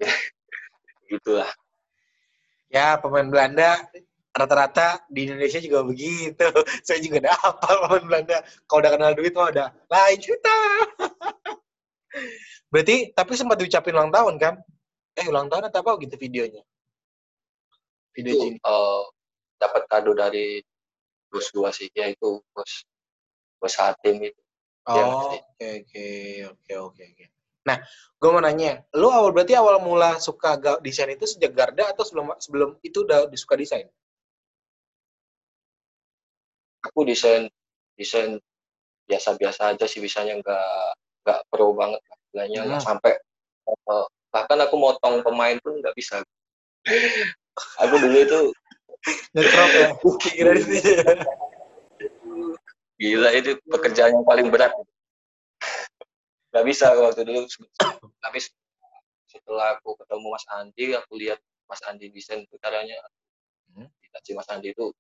gitulah 1.12 1.52
Ya 2.72 2.96
pemain 2.96 3.28
Belanda 3.28 3.84
rata-rata 4.32 5.04
di 5.12 5.28
Indonesia 5.28 5.60
juga 5.60 5.84
begitu. 5.84 6.40
Saya 6.88 7.04
juga 7.04 7.28
udah 7.28 7.36
hafal 7.36 7.76
pemain 7.84 8.06
Belanda. 8.08 8.38
Kalau 8.64 8.80
udah 8.80 8.92
kenal 8.96 9.12
duit 9.12 9.36
mah 9.36 9.52
udah 9.52 9.68
lain 9.92 10.18
cerita. 10.24 10.56
Berarti 12.72 13.12
tapi 13.12 13.32
sempat 13.36 13.60
diucapin 13.60 13.92
ulang 13.92 14.08
tahun 14.16 14.40
kan? 14.40 14.56
Eh 15.20 15.28
ulang 15.28 15.52
tahun 15.52 15.68
atau 15.68 15.84
apa 15.84 16.00
gitu 16.00 16.16
videonya? 16.16 16.64
Video 18.16 18.40
itu 18.40 18.56
eh, 18.56 19.04
dapat 19.60 19.84
kado 19.92 20.16
dari 20.16 20.64
bos 21.28 21.52
gua 21.52 21.76
sih 21.76 21.92
yaitu 21.92 22.40
bos 22.56 22.88
bos 23.60 23.76
Hatim 23.76 24.32
itu 24.32 24.42
Iya, 24.82 25.06
Oh, 25.06 25.38
oke 25.38 25.68
oke 25.78 26.74
oke 26.82 27.04
oke. 27.06 27.26
Nah, 27.62 27.78
gue 28.18 28.30
mau 28.34 28.42
nanya, 28.42 28.82
lu 28.98 29.08
awal 29.14 29.30
berarti 29.34 29.54
awal 29.54 29.78
mula 29.86 30.18
suka 30.18 30.58
desain 30.82 31.14
itu 31.14 31.30
sejak 31.30 31.54
Garda 31.54 31.94
atau 31.94 32.02
sebelum 32.02 32.34
sebelum 32.42 32.70
itu 32.82 33.06
udah 33.06 33.30
disuka 33.30 33.54
desain? 33.58 33.86
aku 36.82 37.06
desain 37.06 37.46
desain 37.94 38.42
biasa-biasa 39.06 39.78
aja 39.78 39.86
sih 39.86 40.02
bisanya 40.02 40.34
nggak 40.42 40.70
nggak 41.22 41.40
pro 41.54 41.78
banget 41.78 42.02
lah. 42.02 42.18
Istilahnya 42.26 42.60
nggak 42.66 42.82
Hmm. 42.82 42.90
sampai 42.90 43.14
bahkan 44.34 44.60
aku 44.66 44.76
motong 44.82 45.22
pemain 45.22 45.62
pun 45.62 45.78
nggak 45.78 45.94
bisa 45.94 46.26
aku 47.86 47.96
dulu 48.02 48.18
itu 48.18 48.42
Ngekrop 49.34 49.72
ya? 49.74 49.88
Kira 50.22 50.52
itu. 50.62 50.78
gila 53.02 53.30
itu 53.34 53.58
pekerjaan 53.70 54.14
yang 54.18 54.26
paling 54.26 54.48
berat 54.50 54.74
nggak 56.52 56.66
bisa 56.68 56.92
waktu 57.00 57.24
dulu 57.24 57.48
tapi 58.20 58.40
setelah 59.32 59.80
aku 59.80 59.96
ketemu 60.04 60.28
Mas 60.36 60.46
Andi 60.52 60.86
aku 60.96 61.14
lihat 61.16 61.40
Mas 61.68 61.82
Andi 61.88 62.12
desain 62.12 62.44
putarannya 62.48 63.00
Hmm. 63.72 63.88
tidak 64.04 64.22
sih 64.28 64.36
Mas 64.36 64.52
Andi 64.52 64.76
itu 64.76 64.92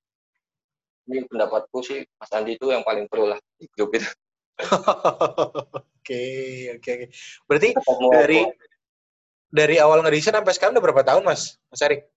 ini 1.11 1.27
pendapatku 1.27 1.83
sih 1.83 2.07
Mas 2.15 2.31
Andi 2.31 2.55
itu 2.55 2.71
yang 2.71 2.87
paling 2.87 3.11
pro 3.11 3.27
lah 3.27 3.39
di 3.59 3.67
grup 3.75 3.91
itu 3.99 4.07
Oke, 6.01 6.23
oke, 6.77 6.91
oke. 6.97 7.07
Berarti 7.45 7.69
Ketemu 7.77 8.09
dari 8.09 8.39
dari 9.53 9.75
awal 9.77 10.01
ngedesain 10.01 10.33
sampai 10.33 10.53
sekarang 10.53 10.73
udah 10.77 10.83
berapa 10.85 11.03
tahun, 11.05 11.23
Mas? 11.25 11.57
Mas 11.69 11.81
Erik? 11.81 12.09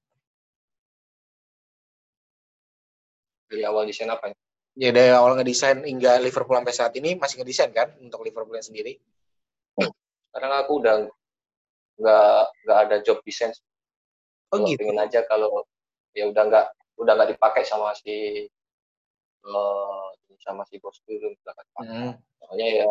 dari 3.54 3.62
awal 3.62 3.86
desain 3.86 4.10
apa 4.10 4.32
ya? 4.32 4.36
Ya 4.74 4.90
dari 4.90 5.14
awal 5.14 5.38
ngedesain 5.38 5.86
hingga 5.86 6.18
Liverpool 6.18 6.58
sampai 6.58 6.74
saat 6.74 6.92
ini 6.98 7.14
masih 7.14 7.38
ngedesain 7.38 7.70
kan 7.70 7.94
untuk 8.02 8.26
Liverpool 8.26 8.58
sendiri? 8.58 8.98
Sekarang 10.34 10.52
aku 10.58 10.72
udah 10.82 10.94
nggak 11.94 12.38
nggak 12.66 12.78
ada 12.82 12.96
job 13.00 13.22
desain 13.22 13.54
Oh 14.50 14.58
gitu. 14.66 14.82
pengen 14.82 14.98
aja 14.98 15.22
kalau 15.24 15.62
ya 16.10 16.26
udah 16.26 16.42
nggak 16.44 16.66
udah 16.98 17.12
nggak 17.14 17.30
dipakai 17.34 17.62
sama 17.62 17.94
si 17.94 18.46
eh, 19.44 20.06
sama 20.42 20.66
si 20.66 20.78
bos 20.78 20.98
dulu 21.02 21.30
nggak 21.32 21.54
dipakai. 21.54 21.86
Hmm. 21.86 22.12
soalnya 22.38 22.66
ya 22.66 22.86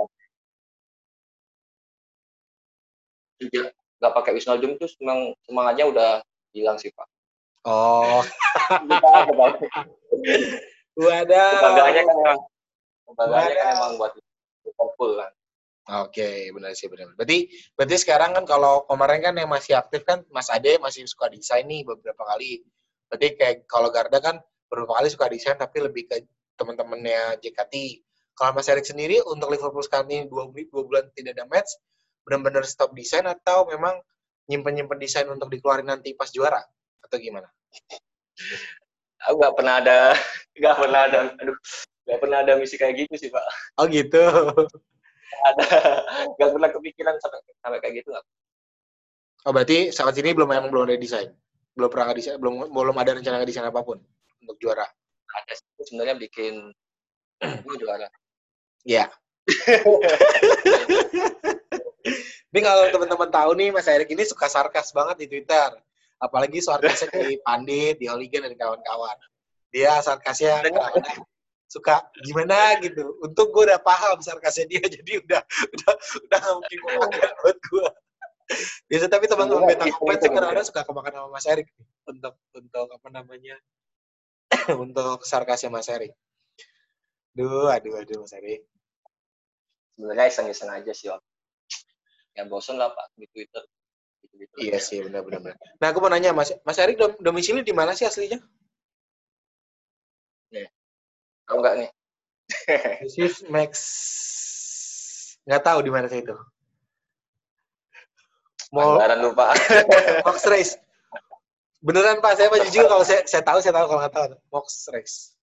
nggak 3.99 4.13
pakai 4.13 4.31
Wisnaldum 4.33 4.75
itu 4.75 4.87
memang 4.99 5.35
semangatnya 5.43 5.85
udah 5.87 6.09
hilang 6.51 6.79
sih 6.79 6.91
pak 6.91 7.07
Oh, 7.63 8.19
kebanggaannya 10.99 12.03
wadah. 12.03 12.03
kan 12.03 12.15
memang 12.19 12.39
kebanggaannya 13.07 13.55
kan 13.55 13.65
memang 13.71 13.91
buat 13.95 14.11
Liverpool 14.63 15.11
kan 15.15 15.31
Oke, 15.83 16.47
benar 16.55 16.71
sih 16.79 16.87
benar. 16.87 17.11
Berarti 17.19 17.51
berarti 17.75 17.95
sekarang 17.99 18.31
kan 18.31 18.47
kalau 18.47 18.87
kemarin 18.87 19.19
kan 19.19 19.33
yang 19.35 19.51
masih 19.51 19.75
aktif 19.75 20.07
kan 20.07 20.23
Mas 20.31 20.47
Ade 20.47 20.79
masih 20.79 21.03
suka 21.03 21.27
desain 21.27 21.67
nih 21.67 21.83
beberapa 21.83 22.23
kali. 22.23 22.63
Berarti 23.11 23.27
kayak 23.35 23.67
kalau 23.67 23.91
Garda 23.91 24.23
kan 24.23 24.39
beberapa 24.71 24.95
kali 24.95 25.11
suka 25.11 25.27
desain 25.27 25.59
tapi 25.59 25.83
lebih 25.83 26.07
ke 26.07 26.23
teman-temannya 26.55 27.35
JKT. 27.43 27.99
Kalau 28.33 28.55
Mas 28.55 28.71
Erik 28.71 28.87
sendiri 28.87 29.19
untuk 29.27 29.51
Liverpool 29.51 29.83
sekarang 29.83 30.07
ini 30.09 30.25
dua, 30.31 30.47
dua 30.49 30.83
bulan 30.87 31.05
tidak 31.13 31.37
ada 31.37 31.45
match, 31.51 31.75
benar-benar 32.23 32.63
stop 32.63 32.95
desain 32.95 33.27
atau 33.27 33.67
memang 33.67 33.99
nyimpen-nyimpen 34.47 34.97
desain 34.97 35.27
untuk 35.27 35.51
dikeluarin 35.51 35.85
nanti 35.91 36.15
pas 36.15 36.31
juara 36.31 36.63
atau 37.03 37.17
gimana? 37.19 37.51
aku 39.23 39.35
nggak 39.39 39.55
pernah 39.55 39.73
ada 39.79 39.97
nggak 40.59 40.75
pernah 40.75 40.99
ada 41.07 41.19
aduh 41.39 41.57
nggak 42.03 42.19
pernah 42.19 42.37
ada 42.43 42.51
misi 42.59 42.75
kayak 42.75 43.07
gitu 43.07 43.13
sih 43.15 43.29
pak 43.31 43.45
Oh 43.79 43.85
gitu. 43.87 44.19
Ada 45.47 45.65
nggak 46.37 46.49
pernah 46.53 46.69
kepikiran 46.71 47.15
sampai 47.19 47.39
sampai 47.61 47.79
kayak 47.81 48.03
gitu 48.03 48.09
nggak 48.13 48.25
Oh 49.43 49.51
berarti 49.51 49.91
saat 49.91 50.15
ini 50.15 50.31
belum 50.31 50.47
memang 50.47 50.71
belum 50.71 50.87
ada 50.87 50.95
desain, 50.95 51.27
belum 51.75 51.91
pernah 51.91 52.15
desain, 52.15 52.39
belum 52.39 52.71
belum 52.71 52.95
ada 52.95 53.11
rencana 53.19 53.43
desain 53.43 53.67
apa 53.67 53.83
pun 53.83 53.99
untuk 54.39 54.55
juara. 54.55 54.87
ada 55.33 55.51
sih 55.51 55.67
sebenarnya 55.83 56.15
bikin 56.15 56.71
gue 57.67 57.75
juara 57.75 58.07
Iya. 58.87 59.11
Ini 62.53 62.59
kalau 62.61 62.85
teman-teman 62.93 63.29
tahu 63.33 63.51
nih, 63.57 63.73
Mas 63.73 63.89
Erik 63.89 64.13
ini 64.13 64.21
suka 64.29 64.45
sarkas 64.45 64.93
banget 64.93 65.25
di 65.25 65.27
Twitter. 65.31 65.73
Apalagi 66.21 66.61
sarkasnya 66.61 67.09
di 67.09 67.41
Pandit, 67.41 67.97
di 67.97 68.05
Oligan, 68.05 68.45
dan 68.45 68.53
kawan-kawan. 68.53 69.17
Dia 69.73 69.97
sarkasnya 70.05 70.61
suka 71.73 72.05
gimana 72.21 72.77
gitu. 72.85 73.17
Untung 73.25 73.49
gue 73.49 73.65
udah 73.65 73.81
paham 73.81 74.21
sarkasnya 74.21 74.69
dia, 74.69 74.83
jadi 75.01 75.25
udah 75.25 75.41
udah 75.73 75.93
udah 76.21 76.37
nggak 76.37 76.53
mungkin 76.61 76.77
kemakan 76.85 77.31
buat 77.41 77.57
gue. 77.57 77.87
Biasa 78.91 79.05
tapi 79.09 79.25
teman-teman 79.25 79.65
beta 79.65 79.85
kompet 79.97 80.17
sih 80.21 80.29
kadang-kadang 80.29 80.67
suka 80.67 80.81
kemakan 80.85 81.11
sama 81.17 81.29
Mas 81.33 81.47
Erik 81.49 81.67
untuk 82.05 82.33
untuk 82.53 82.87
apa 82.93 83.07
namanya 83.09 83.55
untuk 84.83 85.25
sarkasnya 85.25 85.73
Mas 85.73 85.89
Erik. 85.89 86.13
Duh, 87.33 87.65
aduh, 87.73 87.97
aduh 87.97 88.21
Mas 88.21 88.35
Erik. 88.37 88.61
sebenarnya 89.93 90.25
iseng-iseng 90.29 90.69
aja 90.73 90.89
sih 90.93 91.05
Om. 91.09 91.21
ya 92.33 92.49
bosen 92.49 92.81
lah 92.81 92.89
pak 92.89 93.13
di 93.13 93.29
Twitter 93.29 93.61
gitu-gitu 94.25 94.53
Iya 94.57 94.81
aja. 94.81 94.81
sih, 94.81 94.97
benar-benar. 95.05 95.53
Nah, 95.77 95.87
aku 95.93 96.01
mau 96.01 96.09
nanya, 96.09 96.33
Mas, 96.33 96.49
Mas 96.65 96.81
Erik 96.81 96.97
dom 96.97 97.13
domisili 97.21 97.61
di 97.61 97.69
mana 97.77 97.93
sih 97.93 98.09
aslinya? 98.09 98.41
Tahu 101.47 101.57
nggak 101.61 101.75
nih 101.79 101.89
This 103.01 103.15
is 103.17 103.35
Max. 103.47 103.71
Nggak 105.47 105.63
tahu 105.63 105.79
di 105.83 105.91
mana 105.91 106.05
saya 106.11 106.21
itu. 106.21 106.35
Mau 108.75 108.97
anggaran 108.99 109.19
lupa 109.21 109.53
Mox 110.27 110.43
Race. 110.49 110.75
Beneran 111.83 112.23
Pak, 112.23 112.39
saya 112.39 112.47
maju 112.47 112.67
juga 112.71 112.87
kalau 112.87 113.03
saya, 113.03 113.21
saya 113.27 113.43
tahu, 113.43 113.59
saya 113.59 113.73
tahu 113.75 113.85
kalau 113.91 113.99
nggak 114.03 114.13
tahu. 114.15 114.25
Mox 114.51 114.87
Race. 114.91 115.35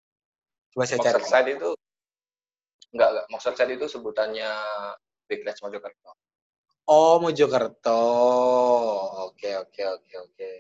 Coba 0.71 0.85
saya 0.87 0.99
cari. 1.03 1.19
Moxer 1.19 1.27
Side 1.27 1.51
itu 1.59 1.71
enggak 2.95 3.09
enggak 3.11 3.27
Moxer 3.31 3.55
Side 3.59 3.73
itu 3.75 3.87
sebutannya 3.91 4.51
Big 5.27 5.43
Reds 5.43 5.63
Mojokerto 5.63 6.15
Oh, 6.91 7.23
Mojokerto. 7.23 8.03
Oke, 9.31 9.55
oke, 9.55 9.83
oke, 9.95 10.15
oke. 10.27 10.51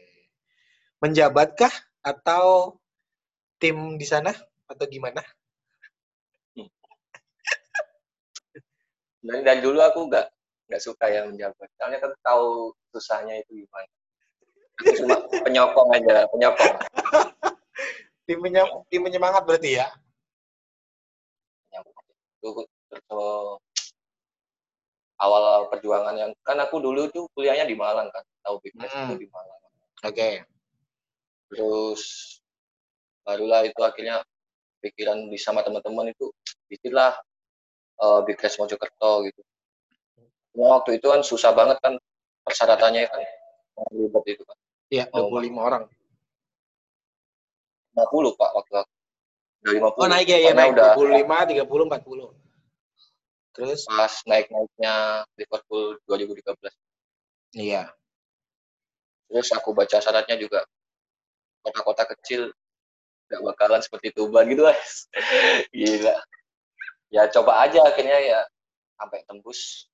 Menjabatkah 1.03 1.75
atau 2.07 2.79
tim 3.59 3.99
di 3.99 4.07
sana 4.07 4.31
atau 4.71 4.87
gimana? 4.87 5.19
dari 9.27 9.43
dari 9.43 9.61
dulu 9.61 9.83
aku 9.83 10.07
nggak 10.07 10.27
nggak 10.71 10.83
suka 10.83 11.11
yang 11.11 11.35
menjabat. 11.35 11.67
Soalnya 11.75 11.99
kan 11.99 12.15
tahu 12.23 12.71
susahnya 12.95 13.43
itu 13.43 13.67
gimana. 13.67 13.91
Cuma 14.97 15.17
penyokong 15.45 15.91
aja, 15.99 16.31
penyokong. 16.31 16.77
Tim, 18.31 18.39
tim 18.87 19.03
penyemangat 19.03 19.43
berarti 19.43 19.83
ya? 19.83 19.91
Itu 22.39 22.63
awal 25.21 25.67
perjuangan 25.67 26.15
yang 26.15 26.31
kan 26.47 26.57
aku 26.63 26.79
dulu 26.79 27.11
tuh 27.13 27.27
kuliahnya 27.37 27.67
di 27.67 27.75
Malang 27.75 28.09
kan, 28.15 28.25
tahu 28.47 28.63
Match 28.79 28.95
Hmm. 28.95 29.13
itu 29.13 29.27
di 29.27 29.29
Malang. 29.35 29.59
Oke. 30.07 30.47
Terus 31.51 32.03
barulah 33.27 33.67
itu 33.69 33.81
akhirnya 33.83 34.25
pikiran 34.81 35.29
di 35.29 35.39
sama 35.39 35.61
teman-teman 35.61 36.11
itu 36.11 36.33
bikinlah 36.67 37.15
uh, 38.01 38.21
Big 38.25 38.41
Match 38.41 38.57
Mojokerto 38.57 39.29
gitu. 39.29 39.41
Cuma 40.57 40.81
waktu 40.81 40.99
itu 40.99 41.07
kan 41.07 41.21
susah 41.23 41.53
banget 41.55 41.79
kan 41.79 41.95
persyaratannya 42.43 43.07
kan 43.07 43.21
ribet 43.95 44.25
itu 44.37 44.43
kan. 44.43 44.57
Iya, 44.91 45.05
25 45.15 45.55
orang. 45.55 45.85
50 47.95 48.41
Pak 48.41 48.51
waktu 48.57 48.75
aku. 48.83 48.93
Dari 49.61 49.79
50. 49.79 50.01
Oh, 50.01 50.09
naik 50.09 50.27
ya, 50.27 50.39
ya 50.41 50.53
naik. 50.57 50.75
udah 50.75 50.97
25, 50.97 51.63
30, 51.69 51.69
40. 51.69 52.41
Terus? 53.51 53.83
pas 53.85 54.15
naik-naiknya 54.25 54.95
Liverpool 55.37 55.99
2013. 56.09 56.71
Iya. 57.59 57.93
Terus 59.31 59.49
aku 59.55 59.75
baca 59.75 59.99
syaratnya 60.01 60.39
juga 60.39 60.65
kota-kota 61.61 62.09
kecil 62.17 62.51
nggak 63.31 63.43
bakalan 63.55 63.81
seperti 63.81 64.11
Tuban 64.11 64.51
gitu 64.51 64.67
guys. 64.67 65.07
Gila. 65.77 66.19
Ya 67.11 67.31
coba 67.31 67.63
aja 67.63 67.81
akhirnya 67.87 68.19
ya 68.19 68.41
sampai 68.99 69.23
tembus. 69.25 69.87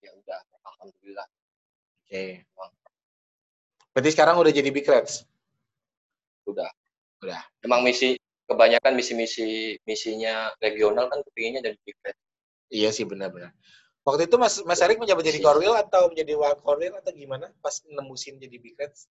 Ya 0.00 0.12
udah, 0.16 0.40
alhamdulillah. 0.64 1.26
Oke. 2.04 2.44
Berarti 3.92 4.10
sekarang 4.12 4.40
udah 4.40 4.52
jadi 4.52 4.68
Big 4.72 4.88
Reds? 4.88 5.28
Udah. 6.48 6.68
Udah. 7.20 7.40
Emang 7.64 7.84
misi 7.84 8.16
kebanyakan 8.46 8.94
misi-misi 8.94 9.74
misinya 9.82 10.54
regional 10.62 11.10
kan 11.10 11.20
kepinginnya 11.26 11.66
jadi 11.66 11.78
big 11.82 11.98
Red. 12.06 12.16
Iya 12.70 12.90
sih, 12.94 13.02
benar-benar. 13.06 13.50
Waktu 14.06 14.30
itu 14.30 14.38
Mas 14.38 14.62
Mas 14.62 14.78
Erik 14.78 15.02
menjabat 15.02 15.26
jadi 15.26 15.42
Iya. 15.42 15.46
Korwil 15.50 15.74
atau 15.74 16.02
menjadi 16.14 16.32
Wild 16.38 16.60
Korwil 16.62 16.94
atau 16.94 17.10
gimana 17.10 17.50
pas 17.58 17.74
nembusin 17.90 18.38
jadi 18.38 18.56
Big 18.62 18.78
Reds? 18.78 19.10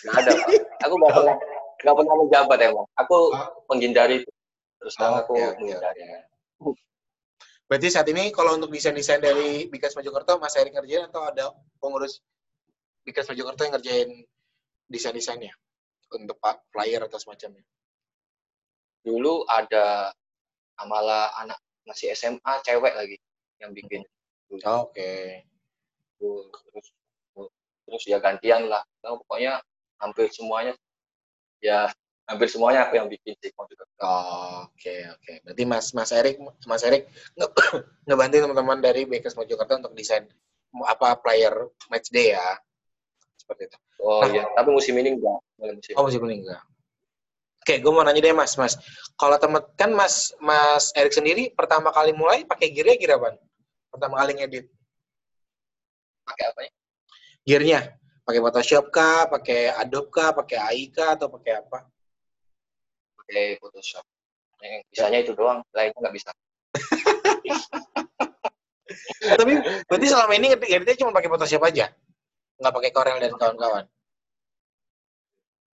Nggak 0.00 0.16
ada. 0.24 0.32
Aku 0.88 0.94
nggak 0.96 1.12
pernah 1.20 1.36
nggak 1.80 1.94
pernah 1.96 2.14
menjabat 2.20 2.58
emang. 2.60 2.86
Aku 2.96 3.16
Ah. 3.32 3.48
menghindari 3.72 4.22
itu. 4.22 4.30
Terus 4.80 4.94
Oh, 5.00 5.20
aku 5.20 5.32
oke, 5.36 5.56
menghindari. 5.60 6.00
Berarti 7.70 7.86
saat 7.86 8.08
ini 8.10 8.34
kalau 8.34 8.58
untuk 8.58 8.74
desain-desain 8.74 9.22
dari 9.22 9.70
Bikas 9.70 9.94
Mojokerto, 9.94 10.42
Mas 10.42 10.58
Erik 10.58 10.74
ngerjain 10.74 11.06
atau 11.06 11.22
ada 11.22 11.54
pengurus 11.78 12.18
Bikas 13.06 13.30
Mojokerto 13.30 13.62
yang 13.62 13.78
ngerjain 13.78 14.10
desain-desainnya 14.90 15.54
untuk 16.10 16.34
pak 16.42 16.66
flyer 16.74 17.06
atau 17.06 17.22
semacamnya? 17.22 17.62
Dulu 19.06 19.46
ada 19.46 20.10
malah 20.82 21.30
anak 21.38 21.60
masih 21.86 22.10
SMA 22.10 22.58
cewek 22.66 22.90
lagi 22.96 23.16
yang 23.62 23.70
bikin. 23.70 24.02
Oke. 24.66 25.46
terus 26.20 26.92
terus 27.88 28.02
ya 28.04 28.20
gantian 28.20 28.68
lah 28.68 28.84
Nah, 29.00 29.16
pokoknya 29.24 29.56
hampir 30.02 30.28
semuanya 30.28 30.76
ya 31.60 31.92
hampir 32.24 32.48
semuanya 32.48 32.88
aku 32.88 32.96
yang 32.96 33.08
bikin 33.10 33.36
sih 33.38 33.50
juga 33.52 33.84
Oh, 34.00 34.64
Oke, 34.72 34.96
oke. 35.12 35.32
Berarti 35.44 35.62
Mas 35.68 35.92
Mas 35.92 36.08
Erik 36.08 36.40
Mas 36.64 36.80
Erik 36.80 37.04
nge- 37.36 37.52
ngebantu 38.08 38.34
teman-teman 38.48 38.78
dari 38.80 39.04
Bikas 39.04 39.36
Mojokerto 39.36 39.76
untuk 39.76 39.92
desain 39.92 40.24
apa 40.88 41.20
player 41.20 41.52
match 41.92 42.08
day 42.08 42.32
ya. 42.32 42.56
Seperti 43.36 43.68
itu. 43.68 43.78
oh 44.00 44.24
Nah. 44.24 44.32
iya 44.32 44.44
tapi 44.56 44.72
musim 44.72 44.96
ini 44.96 45.20
enggak 45.20 45.36
musim 45.60 45.92
Oh 46.00 46.08
masih 46.08 46.16
kuning 46.16 46.48
enggak? 46.48 46.64
Oke, 47.60 47.76
gue 47.76 47.92
mau 47.92 48.00
nanya 48.00 48.24
deh 48.24 48.32
mas, 48.32 48.56
mas. 48.56 48.80
Kalau 49.20 49.36
temen 49.36 49.60
kan 49.76 49.92
mas 49.92 50.32
mas 50.40 50.96
Erik 50.96 51.12
sendiri 51.12 51.52
pertama 51.52 51.92
kali 51.92 52.16
mulai 52.16 52.48
pakai 52.48 52.72
gearnya 52.72 52.96
gear 52.96 53.20
apa? 53.20 53.36
Pertama 53.92 54.16
kali 54.16 54.32
ngedit 54.40 54.64
pakai 56.24 56.44
apa 56.56 56.60
ya 56.64 56.72
gearnya, 57.40 57.80
pakai 58.30 58.42
Photoshop 58.46 58.84
kah, 58.94 59.26
pakai 59.26 59.74
Adobe 59.74 60.14
kah, 60.14 60.30
pakai 60.30 60.58
AI 60.62 60.94
kah, 60.94 61.18
atau 61.18 61.26
pakai 61.26 61.58
apa? 61.58 61.90
pakai 63.30 63.58
Photoshop. 63.58 64.04
Bisanya 64.90 65.18
itu 65.22 65.32
doang. 65.38 65.62
Lainnya 65.70 65.98
nggak 65.98 66.14
bisa. 66.14 66.30
Tapi 69.38 69.52
berarti 69.86 70.06
selama 70.10 70.34
ini 70.34 70.50
ngedit 70.50 70.66
ngeditnya 70.66 70.98
cuma 70.98 71.14
pakai 71.14 71.30
Photoshop 71.30 71.62
aja, 71.62 71.94
nggak 72.58 72.74
pakai 72.74 72.90
Corel 72.90 73.22
dan 73.22 73.38
kawan-kawan. 73.38 73.86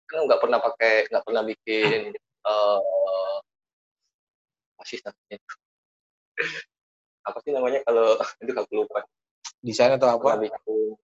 kan 0.06 0.22
nggak 0.22 0.38
pernah 0.38 0.62
pakai 0.62 1.10
nggak 1.10 1.24
pernah 1.26 1.42
bikin 1.42 2.14
eh 2.14 3.34
apa 4.78 4.82
sih 4.86 5.02
namanya? 5.02 5.38
Apa 7.26 7.38
sih 7.42 7.50
namanya 7.50 7.80
kalau 7.82 8.14
itu 8.44 8.52
aku 8.54 8.72
lupa. 8.84 9.02
Desain 9.64 9.98
atau 9.98 10.14
apa? 10.14 10.38
bikin 10.38 10.94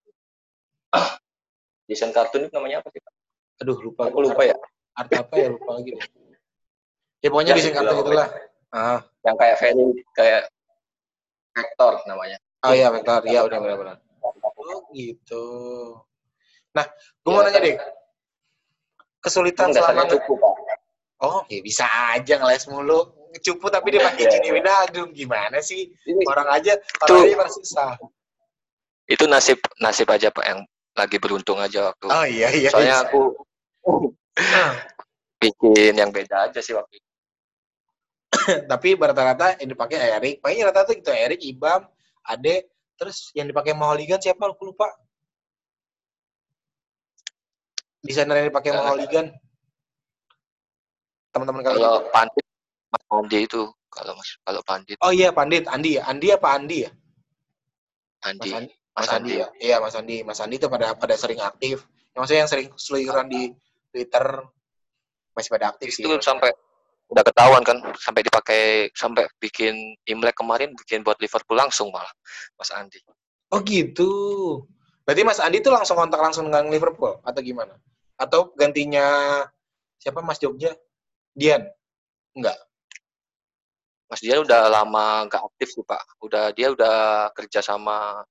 desain 1.88 2.12
kartun 2.14 2.46
itu 2.46 2.52
namanya 2.54 2.80
apa 2.84 2.88
sih 2.94 3.00
Pak? 3.02 3.12
Aduh 3.62 3.78
lupa. 3.78 4.08
aku 4.10 4.18
lupa 4.26 4.42
ya 4.46 4.56
Art 4.98 5.10
apa 5.12 5.34
ya 5.38 5.48
lupa 5.52 5.70
lagi 5.78 5.96
deh. 5.96 6.02
Ya 7.22 7.28
pokoknya 7.30 7.52
Ya, 7.54 7.56
desain 7.58 7.74
kartu 7.74 7.92
itulah, 7.94 8.04
gitulah. 8.04 8.28
Ah, 8.72 9.00
yang 9.22 9.36
kayak 9.36 9.56
very 9.60 9.84
kayak 10.16 10.42
vektor 11.52 12.00
namanya 12.08 12.40
oh 12.62 12.72
iya 12.72 12.88
vektor, 12.94 13.20
iya 13.26 13.40
udah 13.44 13.58
benar-benar. 13.58 13.96
Oh 14.22 14.86
gitu. 14.94 15.44
Nah, 16.72 16.86
gue 17.20 17.30
mau 17.34 17.42
nanya 17.42 17.60
deh, 17.60 17.76
kesulitan 19.20 19.74
selama 19.74 20.06
cukup 20.08 20.38
pak 20.40 20.54
Oh, 21.22 21.46
ya 21.46 21.62
bisa 21.62 21.86
aja 22.18 22.34
ngeles 22.42 22.66
mulu. 22.66 23.14
Cupu 23.38 23.70
tapi 23.70 23.94
dia 23.94 24.02
pakai 24.02 24.26
Iya, 24.26 24.32
Gini 24.36 24.46
iya. 24.50 24.52
Wijnaldum. 24.58 25.08
Gimana 25.14 25.62
sih? 25.62 25.94
ini 26.04 26.22
Orang 26.26 26.50
aja, 26.50 26.74
Tuh. 27.06 27.14
orang 27.14 27.46
aja 27.46 27.46
susah. 27.48 27.94
itu 29.06 29.24
nasib 29.26 29.58
nasib 29.82 30.08
aja 30.10 30.30
pak 30.30 30.44
yang 30.46 30.60
lagi 30.92 31.16
beruntung 31.16 31.56
aja 31.56 31.92
waktu 31.92 32.06
Oh 32.08 32.26
iya, 32.28 32.48
iya. 32.52 32.68
soalnya 32.68 33.00
iya. 33.00 33.06
aku 33.08 33.20
bikin 35.42 35.92
yang 35.98 36.10
beda 36.12 36.48
aja 36.50 36.60
sih 36.60 36.76
waktu 36.76 37.00
itu 37.00 37.12
tapi 38.70 38.96
rata-rata 38.96 39.60
yang 39.60 39.70
dipakai 39.76 39.98
Erik. 40.18 40.34
Paling 40.40 40.64
rata-rata 40.64 40.92
gitu, 40.96 41.12
Erik, 41.12 41.40
Ibam, 41.44 41.84
Ade, 42.24 42.72
terus 42.96 43.30
yang 43.36 43.48
dipakai 43.48 43.76
Maholigan 43.76 44.18
siapa? 44.18 44.48
Aku 44.48 44.72
lupa. 44.72 44.88
Desainer 48.02 48.42
yang 48.42 48.48
dipakai 48.50 48.72
Eh. 48.74 48.76
Maholigan. 48.76 49.26
Teman-teman 51.32 51.62
kalian. 51.64 51.80
kalau 51.80 51.96
pandit 52.12 52.44
mas 52.92 53.04
Andi 53.08 53.38
itu 53.48 53.62
kalau 53.88 54.12
mas 54.12 54.36
kalau 54.44 54.60
pandit 54.68 54.96
Oh 55.00 55.08
iya, 55.08 55.32
Pandit, 55.32 55.64
Andi 55.64 55.96
ya. 55.96 56.04
Andi 56.04 56.28
apa 56.28 56.48
Andi 56.60 56.84
ya? 56.84 56.90
Andi 58.28 58.50
Mas 58.52 58.58
Andi. 58.68 58.74
Mas 58.92 59.08
Mas 59.08 59.14
Andi 59.16 59.32
ya. 59.40 59.48
Iya, 59.56 59.76
Mas 59.80 59.94
Andi. 59.96 60.16
Mas 60.20 60.40
Andi 60.40 60.56
itu 60.60 60.68
pada 60.68 60.92
pada 60.92 61.14
sering 61.16 61.40
aktif. 61.40 61.88
Yang 62.12 62.20
maksudnya 62.20 62.40
yang 62.44 62.52
sering 62.52 62.68
seluyuran 62.76 63.26
di 63.32 63.42
Twitter 63.88 64.24
masih 65.32 65.50
pada 65.52 65.72
aktif 65.72 65.88
sih. 65.96 66.04
itu 66.04 66.12
sampai 66.20 66.52
udah 67.08 67.24
ketahuan 67.24 67.64
kan 67.64 67.76
sampai 67.96 68.24
dipakai 68.24 68.88
sampai 68.92 69.28
bikin 69.40 69.96
Imlek 70.08 70.36
kemarin 70.36 70.72
bikin 70.76 71.04
buat 71.04 71.16
Liverpool 71.20 71.56
langsung 71.56 71.92
malah 71.92 72.08
Mas 72.56 72.72
Andi 72.72 73.00
Oh 73.52 73.60
gitu. 73.64 74.12
Berarti 75.04 75.22
Mas 75.28 75.40
Andi 75.40 75.60
tuh 75.60 75.76
langsung 75.76 76.00
kontak 76.00 76.20
langsung 76.20 76.48
dengan 76.48 76.72
Liverpool 76.72 77.20
atau 77.20 77.40
gimana? 77.44 77.76
Atau 78.16 78.56
gantinya 78.56 79.44
siapa 80.00 80.24
Mas 80.24 80.40
Jogja? 80.40 80.72
Dian? 81.36 81.68
Enggak. 82.32 82.56
Mas 84.08 84.24
Dian 84.24 84.40
udah 84.40 84.72
lama 84.72 85.28
nggak 85.28 85.42
aktif 85.52 85.68
sih 85.76 85.84
Pak 85.84 86.24
udah 86.24 86.52
dia 86.56 86.72
udah 86.72 87.28
kerja 87.36 87.60
sama 87.60 88.24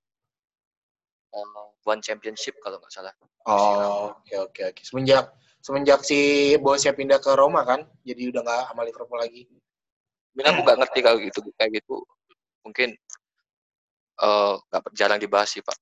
One 1.87 2.01
Championship 2.03 2.59
kalau 2.59 2.77
nggak 2.77 2.91
salah 2.91 3.13
Oh, 3.49 4.13
oke 4.21 4.35
oke 4.37 4.61
oke. 4.69 4.81
Semenjak 4.85 5.33
semenjak 5.65 6.05
si 6.05 6.53
bosnya 6.61 6.93
pindah 6.93 7.17
ke 7.17 7.33
Roma 7.33 7.65
kan, 7.65 7.81
jadi 8.05 8.29
udah 8.29 8.41
nggak 8.45 8.61
sama 8.69 8.81
Liverpool 8.85 9.17
lagi. 9.17 9.49
Mungkin 10.37 10.45
aku 10.45 10.61
nggak 10.61 10.77
ngerti 10.85 10.99
kalau 11.01 11.17
gitu 11.17 11.39
kayak 11.57 11.81
gitu 11.81 11.95
mungkin 12.61 12.93
eh, 14.21 14.53
nggak 14.69 14.93
jarang 14.93 15.17
dibahas 15.17 15.49
sih 15.49 15.65
Pak 15.65 15.73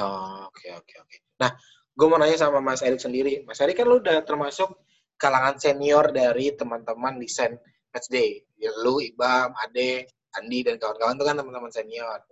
Oh, 0.00 0.48
oke 0.48 0.72
oke 0.72 0.94
oke. 1.04 1.16
Nah, 1.36 1.52
gue 1.92 2.06
mau 2.08 2.16
nanya 2.16 2.40
sama 2.40 2.64
Mas 2.64 2.80
Erik 2.80 2.96
sendiri. 2.96 3.44
Mas 3.44 3.60
Erik 3.60 3.76
kan 3.76 3.84
lu 3.84 4.00
udah 4.00 4.24
termasuk 4.24 4.72
kalangan 5.20 5.60
senior 5.60 6.08
dari 6.08 6.48
teman-teman 6.56 7.20
desain 7.20 7.60
match 7.92 8.08
day. 8.08 8.40
Ya, 8.56 8.72
lu, 8.80 9.04
Ibam, 9.04 9.52
Ade, 9.52 10.08
Andi 10.40 10.64
dan 10.64 10.80
kawan-kawan 10.80 11.20
itu 11.20 11.24
kan 11.28 11.36
teman-teman 11.36 11.68
senior. 11.68 12.24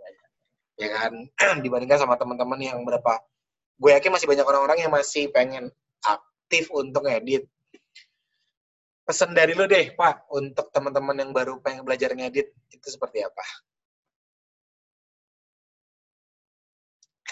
Ya 0.81 0.89
kan? 0.97 1.13
Dibandingkan 1.65 2.01
sama 2.01 2.17
teman-teman 2.17 2.57
yang 2.57 2.81
berapa 2.89 3.21
gue 3.81 3.91
yakin 3.97 4.13
masih 4.13 4.29
banyak 4.29 4.45
orang-orang 4.45 4.79
yang 4.85 4.93
masih 4.93 5.33
pengen 5.33 5.73
aktif 6.05 6.69
untuk 6.73 7.09
ngedit. 7.09 7.49
Pesan 9.05 9.33
dari 9.33 9.57
lu 9.57 9.65
deh, 9.67 9.93
Pak, 9.97 10.29
untuk 10.33 10.71
teman-teman 10.71 11.17
yang 11.19 11.33
baru 11.33 11.61
pengen 11.65 11.85
belajar 11.85 12.13
ngedit 12.17 12.53
itu 12.73 12.89
seperti 12.89 13.25
apa? 13.25 13.45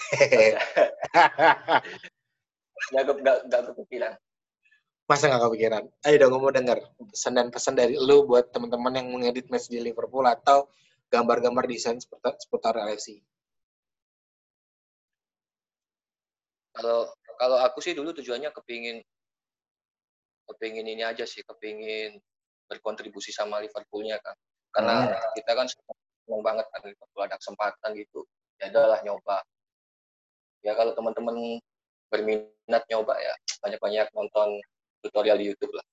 nggak 2.89 3.05
nggak 3.21 3.37
nggak 3.45 3.63
kepikiran 3.77 4.17
Masa 5.09 5.33
nggak 5.33 5.41
kepikiran? 5.41 5.85
Ayo 6.05 6.17
dong, 6.21 6.37
gue 6.37 6.41
mau 6.45 6.53
denger 6.53 6.85
pesan 7.01 7.33
dan 7.33 7.49
pesan 7.49 7.81
dari 7.81 7.97
lu 7.97 8.29
buat 8.29 8.53
teman-teman 8.53 8.93
yang 8.93 9.09
mengedit 9.09 9.49
match 9.49 9.73
di 9.73 9.81
Liverpool 9.81 10.29
atau 10.29 10.69
gambar-gambar 11.09 11.65
desain 11.65 11.97
seputar, 11.97 12.37
seputar 12.37 12.77
LFC. 12.77 13.17
Kalau 16.79 17.11
kalau 17.39 17.59
aku 17.67 17.83
sih 17.83 17.93
dulu 17.93 18.15
tujuannya 18.15 18.55
kepingin 18.55 19.03
kepingin 20.49 20.87
ini 20.87 21.03
aja 21.03 21.27
sih 21.27 21.43
kepingin 21.43 22.23
berkontribusi 22.71 23.35
sama 23.35 23.59
Liverpoolnya 23.61 24.23
kan 24.23 24.37
karena 24.73 25.11
kita 25.35 25.53
kan 25.59 25.67
seneng 25.67 26.43
banget 26.45 26.67
kan 26.71 26.81
Liverpool 26.87 27.23
ada 27.25 27.37
kesempatan 27.41 27.91
gitu 27.99 28.23
ya 28.61 28.71
adalah 28.71 29.01
nyoba. 29.03 29.43
Ya 30.67 30.75
kalau 30.75 30.93
teman-teman 30.93 31.63
berminat 32.11 32.83
nyoba 32.91 33.15
ya 33.23 33.35
banyak-banyak 33.63 34.07
nonton 34.13 34.59
tutorial 35.03 35.39
di 35.39 35.51
YouTube 35.55 35.73
lah. 35.75 35.87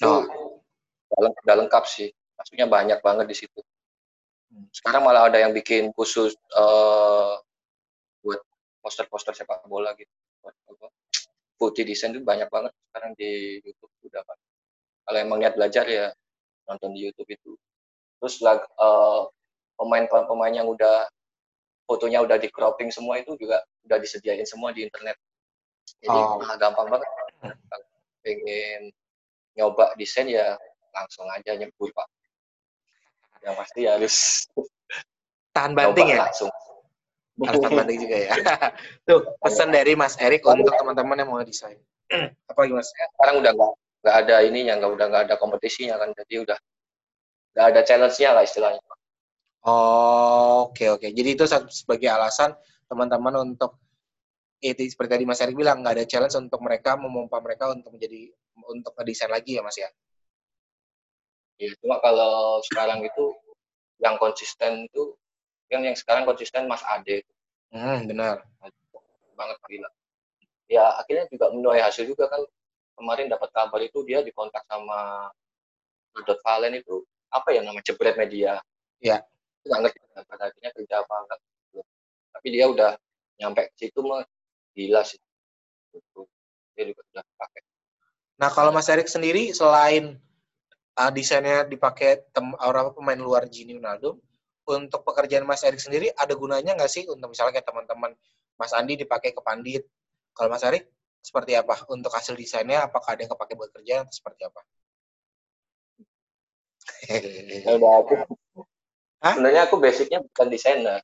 Oh. 0.00 0.24
udah 1.10 1.20
leng- 1.26 1.38
udah 1.44 1.56
lengkap 1.66 1.84
sih 1.90 2.08
maksudnya 2.38 2.64
banyak 2.70 2.98
banget 3.04 3.26
di 3.28 3.36
situ. 3.36 3.60
Sekarang 4.72 5.04
malah 5.06 5.28
ada 5.28 5.38
yang 5.38 5.52
bikin 5.52 5.92
khusus 5.94 6.34
buat 6.50 7.49
poster-poster 8.80 9.36
sepak 9.36 9.64
bola 9.68 9.92
gitu. 9.96 10.10
Putih 11.60 11.84
desain 11.84 12.10
itu 12.10 12.24
banyak 12.24 12.48
banget 12.48 12.72
sekarang 12.88 13.12
di 13.14 13.60
YouTube 13.60 13.92
udah 14.08 14.24
Pak. 14.24 14.36
kalau 15.00 15.18
emang 15.26 15.38
niat 15.42 15.58
belajar 15.58 15.84
ya 15.90 16.06
nonton 16.70 16.94
di 16.94 17.02
YouTube 17.10 17.26
itu. 17.28 17.52
Terus 18.22 18.38
lag, 18.40 18.62
eh, 18.62 19.22
pemain-pemain 19.74 20.54
yang 20.54 20.70
udah 20.70 21.08
fotonya 21.84 22.22
udah 22.22 22.38
di 22.38 22.46
cropping 22.46 22.94
semua 22.94 23.18
itu 23.18 23.34
juga 23.34 23.58
udah 23.90 23.98
disediain 23.98 24.46
semua 24.46 24.70
di 24.70 24.86
internet. 24.86 25.18
Jadi 25.98 26.14
Oh. 26.14 26.38
gampang 26.56 26.86
banget. 26.86 27.10
Kalau 27.42 27.86
pengen 28.22 28.94
nyoba 29.58 29.98
desain 29.98 30.30
ya 30.30 30.54
langsung 30.94 31.26
aja 31.26 31.58
nyebur 31.58 31.90
pak. 31.90 32.06
Yang 33.42 33.54
pasti 33.58 33.80
harus 33.90 34.14
Tahan 35.50 35.74
banting 35.74 36.14
ya? 36.14 36.22
langsung 36.30 36.52
Harus 37.46 37.60
tahan 37.64 37.78
banting 37.80 37.98
juga 38.04 38.16
ya. 38.20 38.32
Tuh, 39.08 39.20
pesan 39.40 39.72
dari 39.72 39.92
Mas 39.96 40.18
Erik 40.20 40.44
untuk 40.44 40.74
teman-teman 40.76 41.16
yang 41.16 41.28
mau 41.32 41.40
desain. 41.40 41.80
Apa 42.50 42.58
lagi 42.66 42.74
Mas? 42.74 42.90
sekarang 42.92 43.40
udah 43.40 43.52
nggak 43.54 43.72
nggak 44.00 44.16
ada 44.26 44.36
ininya 44.48 44.74
nggak 44.80 44.90
udah 44.96 45.06
nggak 45.12 45.22
ada 45.28 45.34
kompetisinya 45.36 46.00
kan 46.00 46.08
jadi 46.24 46.34
udah 46.40 46.58
nggak 47.52 47.66
ada 47.68 47.80
challenge-nya 47.84 48.32
lah 48.32 48.44
istilahnya 48.48 48.80
Oh, 49.60 50.72
oke 50.72 50.96
oke. 50.96 51.08
Jadi 51.12 51.36
itu 51.36 51.44
sebagai 51.68 52.08
alasan 52.08 52.56
teman-teman 52.88 53.44
untuk 53.44 53.76
itu 54.60 54.88
seperti 54.92 55.20
tadi 55.20 55.24
Mas 55.28 55.40
Erik 55.40 55.56
bilang 55.56 55.84
nggak 55.84 56.00
ada 56.00 56.06
challenge 56.08 56.36
untuk 56.36 56.60
mereka 56.64 56.96
memompa 56.96 57.40
mereka 57.44 57.72
untuk 57.72 57.96
menjadi 57.96 58.32
untuk 58.68 58.92
ngedesain 58.96 59.32
lagi 59.32 59.56
ya 59.56 59.62
Mas 59.64 59.76
ya. 59.76 59.88
ya, 61.60 61.72
cuma 61.80 62.00
kalau 62.00 62.60
sekarang 62.64 63.04
itu 63.04 63.36
yang 64.00 64.16
konsisten 64.16 64.88
itu 64.88 65.12
yang 65.70 65.82
yang 65.86 65.96
sekarang 65.96 66.26
konsisten 66.26 66.66
Mas 66.66 66.82
Ade 66.84 67.22
Hmm, 67.70 68.10
benar. 68.10 68.42
banget 69.38 69.56
gila. 69.70 69.88
Ya 70.66 70.90
akhirnya 70.98 71.30
juga 71.30 71.54
menuai 71.54 71.78
hasil 71.80 72.02
juga 72.02 72.26
kan. 72.26 72.42
Kemarin 72.98 73.30
dapat 73.30 73.48
kabar 73.54 73.80
itu 73.80 74.02
dia 74.04 74.20
dikontak 74.26 74.66
sama 74.66 75.30
Dot 76.26 76.42
Valen 76.42 76.82
itu. 76.82 77.06
Apa 77.30 77.54
ya 77.54 77.62
nama 77.62 77.78
jebret 77.80 78.18
media. 78.18 78.58
Ya. 78.98 79.22
Itu 79.62 79.70
nggak 79.70 79.80
ngerti 79.86 79.98
pada 80.26 80.50
akhirnya 80.50 80.70
kerja 80.74 80.94
apa 81.06 81.14
enggak 81.24 81.38
tapi 82.30 82.56
dia 82.56 82.66
udah 82.70 82.96
nyampe 83.36 83.68
ke 83.68 83.86
situ 83.86 84.00
mah 84.00 84.24
gila 84.72 85.04
sih. 85.04 85.20
Gitu. 85.92 86.24
dia 86.72 86.84
juga 86.88 87.02
udah 87.12 87.24
pakai. 87.36 87.60
Nah, 88.40 88.48
kalau 88.48 88.72
Mas 88.72 88.88
Erik 88.88 89.10
sendiri 89.10 89.52
selain 89.52 90.16
uh, 90.96 91.10
desainnya 91.12 91.68
dipakai 91.68 92.24
tem 92.32 92.46
orang 92.56 92.96
pemain 92.96 93.20
luar 93.20 93.44
Gini 93.44 93.76
Ronaldo, 93.76 94.16
untuk 94.68 95.00
pekerjaan 95.06 95.48
Mas 95.48 95.64
Erik 95.64 95.80
sendiri 95.80 96.12
ada 96.14 96.32
gunanya 96.36 96.76
nggak 96.76 96.90
sih 96.90 97.04
untuk 97.08 97.32
misalnya 97.32 97.60
kayak 97.60 97.68
teman-teman 97.68 98.12
Mas 98.60 98.72
Andi 98.76 99.00
dipakai 99.00 99.32
ke 99.32 99.40
Pandit? 99.40 99.84
Kalau 100.36 100.52
Mas 100.52 100.62
Erik 100.62 100.88
seperti 101.20 101.56
apa 101.56 101.84
untuk 101.88 102.12
hasil 102.12 102.36
desainnya? 102.36 102.84
Apakah 102.86 103.16
ada 103.16 103.24
yang 103.24 103.32
kepake 103.32 103.56
buat 103.56 103.72
kerjaan 103.72 104.04
atau 104.06 104.14
seperti 104.14 104.44
apa? 104.46 104.60
Ya 107.64 107.70
udah 107.76 107.92
aku 108.04 108.14
Hah? 109.20 109.36
sebenarnya 109.36 109.68
aku 109.68 109.76
basicnya 109.76 110.18
bukan 110.24 110.48
desainer 110.48 111.00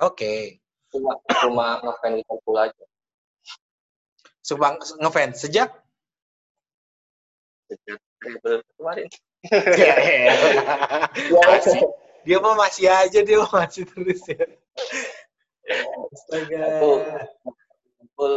Oke. 0.00 0.60
cuma 0.88 1.20
cuma 1.44 1.66
ngefans 1.84 2.14
Liverpool 2.24 2.56
aja 2.56 2.84
Subang 4.40 4.80
ngefans 4.80 5.44
sejak 5.44 5.68
sejak 7.68 8.00
kemarin 8.80 9.06
ya, 9.80 9.94
ya. 9.96 10.32
Dia 12.24 12.36
mah 12.38 12.54
masih 12.56 12.86
aja 12.88 13.20
dia 13.24 13.36
mah 13.40 13.64
masih 13.64 13.88
terus 13.88 14.20
ya. 14.28 14.44
Astaga. 16.10 16.60
Aku 16.80 16.90
Liverpool 17.96 18.34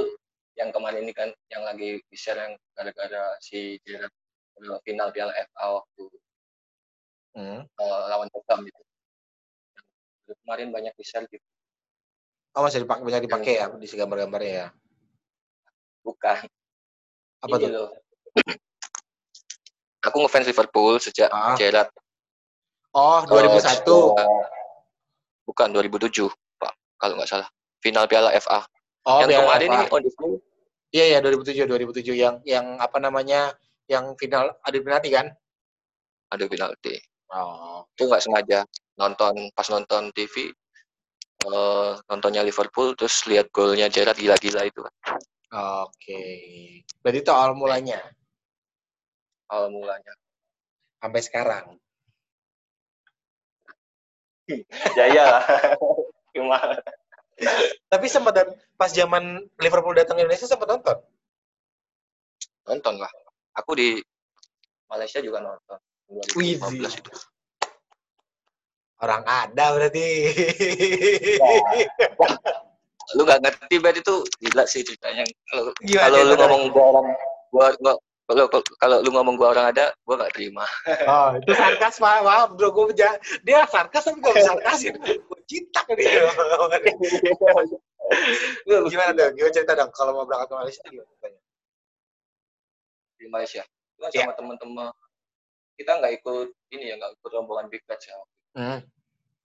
yang 0.54 0.69
kemarin 0.69 1.02
ini 1.04 1.13
kan 1.17 1.30
yang 1.50 1.65
lagi 1.65 2.00
di-share 2.08 2.38
yang 2.38 2.54
gara-gara 2.78 3.34
si 3.41 3.82
Gerrard 3.84 4.13
eh, 4.62 4.80
final 4.86 5.10
Piala 5.12 5.34
FA 5.34 5.82
waktu 5.82 6.04
Hmm. 7.34 7.65
eh, 7.65 8.02
lawan 8.13 8.30
Tottenham. 8.30 8.69
Yang 10.30 10.38
Kemarin 10.46 10.69
banyak 10.69 10.93
di-share 10.93 11.26
gitu. 11.28 11.41
Oh 12.54 12.62
masih 12.62 12.86
dipakai 12.86 13.02
banyak 13.02 13.22
dipakai 13.26 13.54
ya 13.58 13.65
di 13.74 13.88
gambar-gambarnya 13.89 14.54
ya. 14.54 14.67
Bukan. 16.06 16.46
Apa 17.41 17.56
Ini 17.58 17.63
tuh? 17.65 17.69
loh. 17.74 17.89
Aku 20.06 20.22
ngefans 20.22 20.46
Liverpool 20.46 21.02
sejak 21.02 21.34
Ah. 21.34 21.58
Oh, 22.93 23.19
eh, 23.19 23.29
2001. 23.29 24.13
eh, 24.21 24.45
bukan 25.43 25.67
2007, 25.73 26.29
Pak. 26.56 26.73
Kalau 26.95 27.13
nggak 27.17 27.29
salah. 27.29 27.49
Final 27.82 28.06
Piala 28.06 28.29
FA. 28.38 28.63
Oh, 29.03 29.19
yang 29.19 29.29
Piala 29.29 29.41
kemarin 29.43 29.67
FA. 29.67 29.75
ini 29.75 29.86
on 29.89 30.01
the 30.01 30.12
field, 30.13 30.39
Iya, 30.93 31.06
iya 31.10 31.19
2007, 31.19 31.65
2007 31.65 32.13
yang 32.13 32.38
yang 32.45 32.77
apa 32.77 33.01
namanya? 33.01 33.49
Yang 33.89 34.13
final 34.15 34.53
adu 34.62 34.79
penalti 34.79 35.10
kan? 35.10 35.27
ada 36.29 36.49
penalti. 36.49 36.97
Oh. 37.29 37.86
Itu 37.93 38.10
nggak 38.10 38.21
sengaja 38.21 38.65
nonton 38.97 39.53
pas 39.53 39.69
nonton 39.69 40.10
TV 40.13 40.49
eh, 41.45 41.91
nontonnya 42.06 42.41
Liverpool 42.41 42.93
terus 42.93 43.25
lihat 43.25 43.49
golnya 43.49 43.89
Gerrard 43.89 44.17
gila-gila 44.17 44.65
itu 44.65 44.82
Oke. 45.53 46.21
Berarti 47.01 47.19
itu 47.21 47.32
awal 47.34 47.53
mulanya 47.53 48.01
awal 49.49 49.69
mulanya. 49.69 50.13
sampai 50.97 51.21
sekarang. 51.21 51.65
Ya 54.97 55.06
iyalah. 55.10 55.43
Gimana? 56.34 56.75
Tapi 57.91 58.06
sempat 58.10 58.45
pas 58.77 58.91
zaman 58.91 59.41
Liverpool 59.60 59.95
datang 59.97 60.17
ke 60.17 60.25
Indonesia 60.25 60.47
sempat 60.47 60.67
nonton. 60.69 60.97
Nonton 62.67 62.95
lah. 62.99 63.12
Aku 63.60 63.77
di 63.77 63.99
Malaysia 64.89 65.19
juga 65.21 65.41
nonton. 65.41 65.79
Wih, 66.38 66.58
2015 66.60 67.01
itu. 67.01 67.12
Orang 69.03 69.23
ada 69.27 69.65
berarti. 69.75 70.08
Lu 73.19 73.27
nggak 73.27 73.41
ngerti 73.43 73.75
berarti 73.84 73.99
itu 73.99 74.15
gila 74.39 74.63
sih 74.63 74.82
ceritanya. 74.86 75.27
Kalau 75.51 75.75
kalau 75.75 76.19
lu 76.23 76.34
ngomong 76.39 76.63
gua 76.71 76.84
orang 76.95 77.08
gua, 77.51 77.67
gua 77.84 77.93
kalau 78.23 78.45
kalau 78.79 78.97
lu 79.03 79.12
ngomong 79.12 79.36
gua 79.36 79.51
orang 79.51 79.75
ada, 79.75 79.91
gua 80.07 80.15
nggak 80.23 80.33
terima. 80.36 80.63
Oh, 81.09 81.36
itu 81.36 81.51
sarkas 81.53 81.99
Pak. 81.99 82.23
Maaf, 82.23 82.49
bro. 82.55 82.71
Gue 82.71 82.95
dia 82.95 83.59
sarkas 83.67 84.07
tapi 84.07 84.23
gak 84.23 84.33
bisa 84.36 84.47
sarkasin. 84.55 84.95
Gue 84.99 85.39
cinta 85.43 85.83
dia. 85.91 86.23
Gimana 88.91 89.12
tuh? 89.12 89.27
Gimana 89.36 89.51
cerita 89.51 89.75
dong 89.75 89.91
kalau 89.91 90.12
mau 90.15 90.25
berangkat 90.27 90.47
ke 90.51 90.55
Malaysia 90.55 90.83
gimana 90.88 91.07
ceritanya? 91.07 91.43
di 93.23 93.31
Malaysia. 93.31 93.63
Iya. 94.03 94.27
sama 94.27 94.36
teman-teman 94.36 94.91
kita 95.79 95.95
nggak 95.95 96.13
ikut 96.19 96.47
ini 96.75 96.91
ya 96.91 96.99
nggak 96.99 97.15
ikut 97.15 97.31
rombongan 97.31 97.71
Big 97.71 97.88
Batch 97.88 98.12
ya. 98.12 98.19
Hmm. 98.59 98.79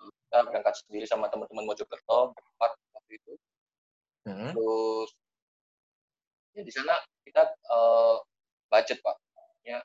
Kita 0.02 0.38
berangkat 0.50 0.74
sendiri 0.82 1.06
sama 1.06 1.30
teman-teman 1.30 1.62
Mojokerto 1.62 2.34
berempat 2.34 2.70
waktu 2.74 3.12
itu. 3.14 3.32
Hmm. 4.26 4.50
Terus 4.50 5.10
ya 6.58 6.62
di 6.66 6.72
sana 6.74 6.98
kita 7.22 7.54
eh, 7.54 8.16
budget 8.68 9.00
pak. 9.00 9.16
Ya 9.64 9.81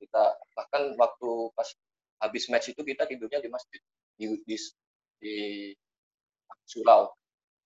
kita 0.00 0.22
bahkan 0.56 0.92
waktu 0.98 1.30
pas 1.56 1.68
habis 2.22 2.46
match 2.50 2.70
itu 2.70 2.82
kita 2.82 3.06
tidurnya 3.06 3.42
di 3.42 3.50
masjid 3.50 3.80
di 4.16 4.26
di, 4.46 4.56
di 5.18 5.36
surau. 6.66 7.10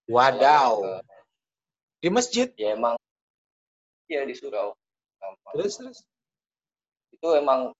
Wadaw. 0.07 1.03
Di 1.99 2.09
masjid. 2.09 2.47
Ya 2.55 2.73
emang 2.73 2.95
iya 4.07 4.23
di 4.23 4.33
surau. 4.33 4.73
Gampang. 5.19 5.53
Terus 5.57 5.75
terus. 5.77 5.99
itu 7.17 7.33
emang 7.33 7.73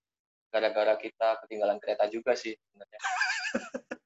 gara-gara 0.49 0.97
kita 0.97 1.38
ketinggalan 1.45 1.77
kereta 1.77 2.10
juga 2.10 2.34
sih 2.34 2.58
sebenarnya. 2.58 2.99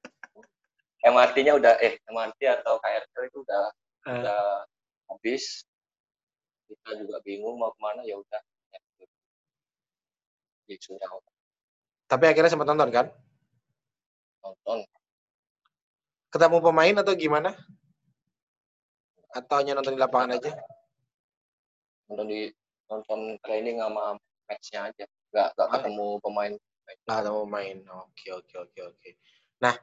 MRT-nya 1.02 1.56
udah 1.56 1.80
eh 1.80 1.96
MRT 2.04 2.40
atau 2.62 2.76
KRL 2.78 3.22
itu 3.32 3.38
udah 3.40 3.64
habis 5.08 5.64
kita 6.80 6.92
juga 7.04 7.18
bingung 7.20 7.56
mau 7.60 7.72
ke 7.74 7.80
mana 7.82 8.00
ya 8.06 8.16
udah 8.16 8.40
di 10.62 10.74
Surau 10.78 11.18
Tapi 12.06 12.24
akhirnya 12.28 12.52
sempat 12.52 12.68
nonton 12.70 12.90
kan? 12.92 13.06
nonton 14.42 14.86
Ketemu 16.32 16.58
pemain 16.64 16.94
atau 17.02 17.12
gimana? 17.12 17.50
Atau 19.32 19.60
hanya 19.60 19.76
nonton 19.76 19.96
di 19.96 20.00
lapangan 20.00 20.36
aja? 20.38 20.52
nonton 22.08 22.28
di 22.28 22.52
nonton 22.92 23.40
training 23.40 23.80
sama 23.80 24.16
matchnya 24.44 24.92
aja 24.92 25.04
nggak 25.32 25.48
nggak 25.56 25.68
Ah. 25.68 25.72
ketemu 25.80 26.06
pemain 26.20 26.52
Nggak 27.08 27.18
ketemu 27.24 27.38
pemain. 27.48 27.76
Oke, 28.04 28.26
oke, 28.36 28.54
oke, 28.68 28.80
oke. 28.92 29.10
Nah, 29.64 29.74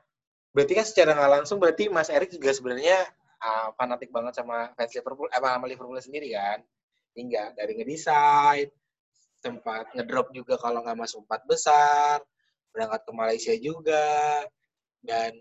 berarti 0.53 0.73
kan 0.77 0.85
secara 0.85 1.17
nggak 1.17 1.31
langsung 1.41 1.57
berarti 1.57 1.89
Mas 1.89 2.11
Erik 2.13 2.29
juga 2.29 2.53
sebenarnya 2.53 3.07
ah, 3.41 3.73
fanatik 3.73 4.11
banget 4.13 4.35
sama 4.37 4.69
fans 4.77 4.93
Liverpool, 4.93 5.25
eh, 5.31 5.39
sama 5.41 5.65
Liverpool 5.65 5.97
sendiri 6.03 6.35
kan? 6.35 6.61
Hingga 7.17 7.57
dari 7.57 7.73
ngedesain, 7.79 8.69
sempat 9.39 9.91
ngedrop 9.95 10.29
juga 10.35 10.59
kalau 10.59 10.83
nggak 10.83 10.99
masuk 10.99 11.25
empat 11.25 11.41
besar, 11.49 12.17
berangkat 12.69 13.01
ke 13.07 13.11
Malaysia 13.15 13.53
juga, 13.57 14.45
dan 15.01 15.33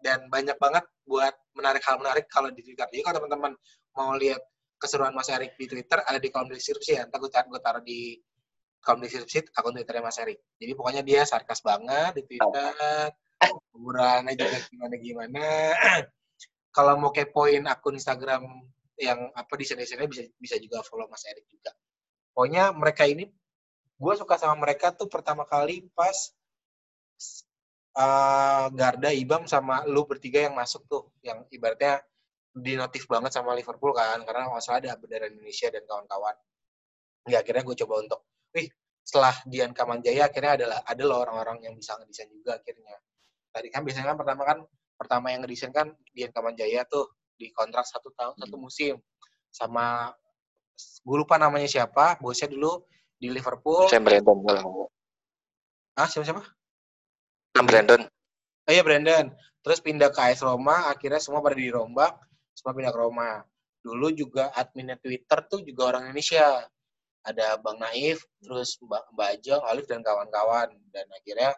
dan 0.00 0.28
banyak 0.32 0.56
banget 0.56 0.84
buat 1.04 1.34
menarik 1.52 1.84
hal 1.84 2.00
menarik 2.00 2.24
kalau 2.28 2.48
di 2.48 2.60
Twitter. 2.64 2.88
Jadi 2.88 3.02
kalau 3.04 3.16
teman-teman 3.24 3.52
mau 3.96 4.16
lihat 4.16 4.40
keseruan 4.78 5.12
Mas 5.12 5.28
Erik 5.28 5.58
di 5.58 5.66
Twitter 5.66 6.00
ada 6.00 6.16
di 6.16 6.28
kolom 6.30 6.48
deskripsi 6.48 6.96
ya. 6.96 7.02
Ntar 7.10 7.18
gue 7.20 7.60
taruh 7.60 7.82
di 7.82 8.16
kolom 8.80 9.02
deskripsi 9.02 9.52
akun 9.52 9.74
Twitternya 9.74 10.02
Mas 10.04 10.18
Erik. 10.22 10.38
Jadi 10.56 10.72
pokoknya 10.72 11.02
dia 11.02 11.26
sarkas 11.26 11.60
banget 11.60 12.16
di 12.16 12.22
Twitter, 12.24 13.10
hiburannya 13.74 14.32
juga 14.38 14.58
gimana-gimana. 14.70 15.44
kalau 16.76 16.94
mau 17.00 17.10
kepoin 17.10 17.66
akun 17.66 17.98
Instagram 17.98 18.46
yang 18.98 19.30
apa 19.32 19.52
desain-desainnya 19.54 20.10
bisa 20.10 20.22
bisa 20.36 20.56
juga 20.58 20.82
follow 20.82 21.06
Mas 21.06 21.22
Erik 21.24 21.46
juga. 21.46 21.70
Pokoknya 22.34 22.74
mereka 22.74 23.06
ini 23.06 23.30
gue 23.98 24.14
suka 24.14 24.38
sama 24.38 24.54
mereka 24.58 24.94
tuh 24.94 25.10
pertama 25.10 25.42
kali 25.42 25.86
pas 25.94 26.34
uh, 27.98 28.66
Garda, 28.70 29.10
Ibam 29.10 29.50
sama 29.50 29.82
lu 29.86 30.06
bertiga 30.06 30.46
yang 30.46 30.54
masuk 30.54 30.86
tuh, 30.86 31.10
yang 31.26 31.42
ibaratnya 31.50 31.98
dinotif 32.54 33.06
banget 33.10 33.34
sama 33.34 33.54
Liverpool 33.58 33.94
kan, 33.94 34.22
karena 34.22 34.50
nggak 34.50 34.62
salah 34.62 34.78
ada 34.82 34.94
bendera 34.94 35.26
Indonesia 35.26 35.66
dan 35.70 35.82
kawan-kawan. 35.86 36.36
Ya 37.26 37.42
akhirnya 37.42 37.62
gue 37.66 37.76
coba 37.84 37.94
untuk, 38.02 38.20
wih 38.54 38.70
setelah 39.02 39.34
Dian 39.46 39.74
Kamanjaya 39.74 40.30
akhirnya 40.30 40.52
adalah 40.62 40.78
ada 40.86 41.02
loh 41.02 41.18
orang-orang 41.22 41.64
yang 41.66 41.74
bisa 41.74 41.98
ngedesain 41.98 42.30
juga 42.30 42.58
akhirnya. 42.58 42.96
Tadi 43.50 43.68
kan 43.72 43.82
biasanya 43.82 44.14
kan 44.14 44.18
pertama 44.20 44.42
kan 44.46 44.58
pertama 44.94 45.26
yang 45.34 45.40
ngedesain 45.42 45.74
kan 45.74 45.90
Dian 46.14 46.30
Kamanjaya 46.30 46.86
tuh 46.86 47.17
di 47.38 47.54
kontrak 47.54 47.86
satu 47.86 48.10
tahun 48.12 48.34
satu 48.36 48.56
musim. 48.58 48.98
Sama 49.48 50.10
gue 50.78 51.16
lupa 51.16 51.38
namanya 51.38 51.70
siapa 51.70 52.18
bosnya 52.18 52.50
dulu 52.50 52.82
di 53.16 53.30
Liverpool. 53.30 53.86
Saya 53.86 54.02
Brandon 54.02 54.38
kalau 54.42 54.90
ah 55.98 56.06
siapa 56.06 56.26
siapa? 56.26 56.42
Sam 57.54 57.66
Brandon. 57.66 58.02
Oh 58.66 58.72
iya 58.74 58.82
Brandon. 58.82 59.30
Terus 59.62 59.78
pindah 59.82 60.10
ke 60.14 60.20
AS 60.22 60.42
Roma 60.42 60.90
akhirnya 60.90 61.18
semua 61.18 61.42
pada 61.42 61.58
dirombak 61.58 62.14
semua 62.58 62.74
pindah 62.74 62.90
ke 62.90 62.98
Roma. 62.98 63.42
Dulu 63.82 64.10
juga 64.10 64.50
adminnya 64.58 64.98
Twitter 64.98 65.38
tuh 65.46 65.62
juga 65.62 65.94
orang 65.94 66.10
Indonesia. 66.10 66.66
Ada 67.22 67.58
Bang 67.62 67.78
Naif 67.82 68.22
terus 68.42 68.78
Mbak 68.82 69.14
Mbak 69.14 69.28
Ajeng 69.38 69.62
Alif 69.66 69.86
dan 69.86 70.02
kawan-kawan. 70.02 70.70
Dan 70.90 71.06
akhirnya 71.14 71.54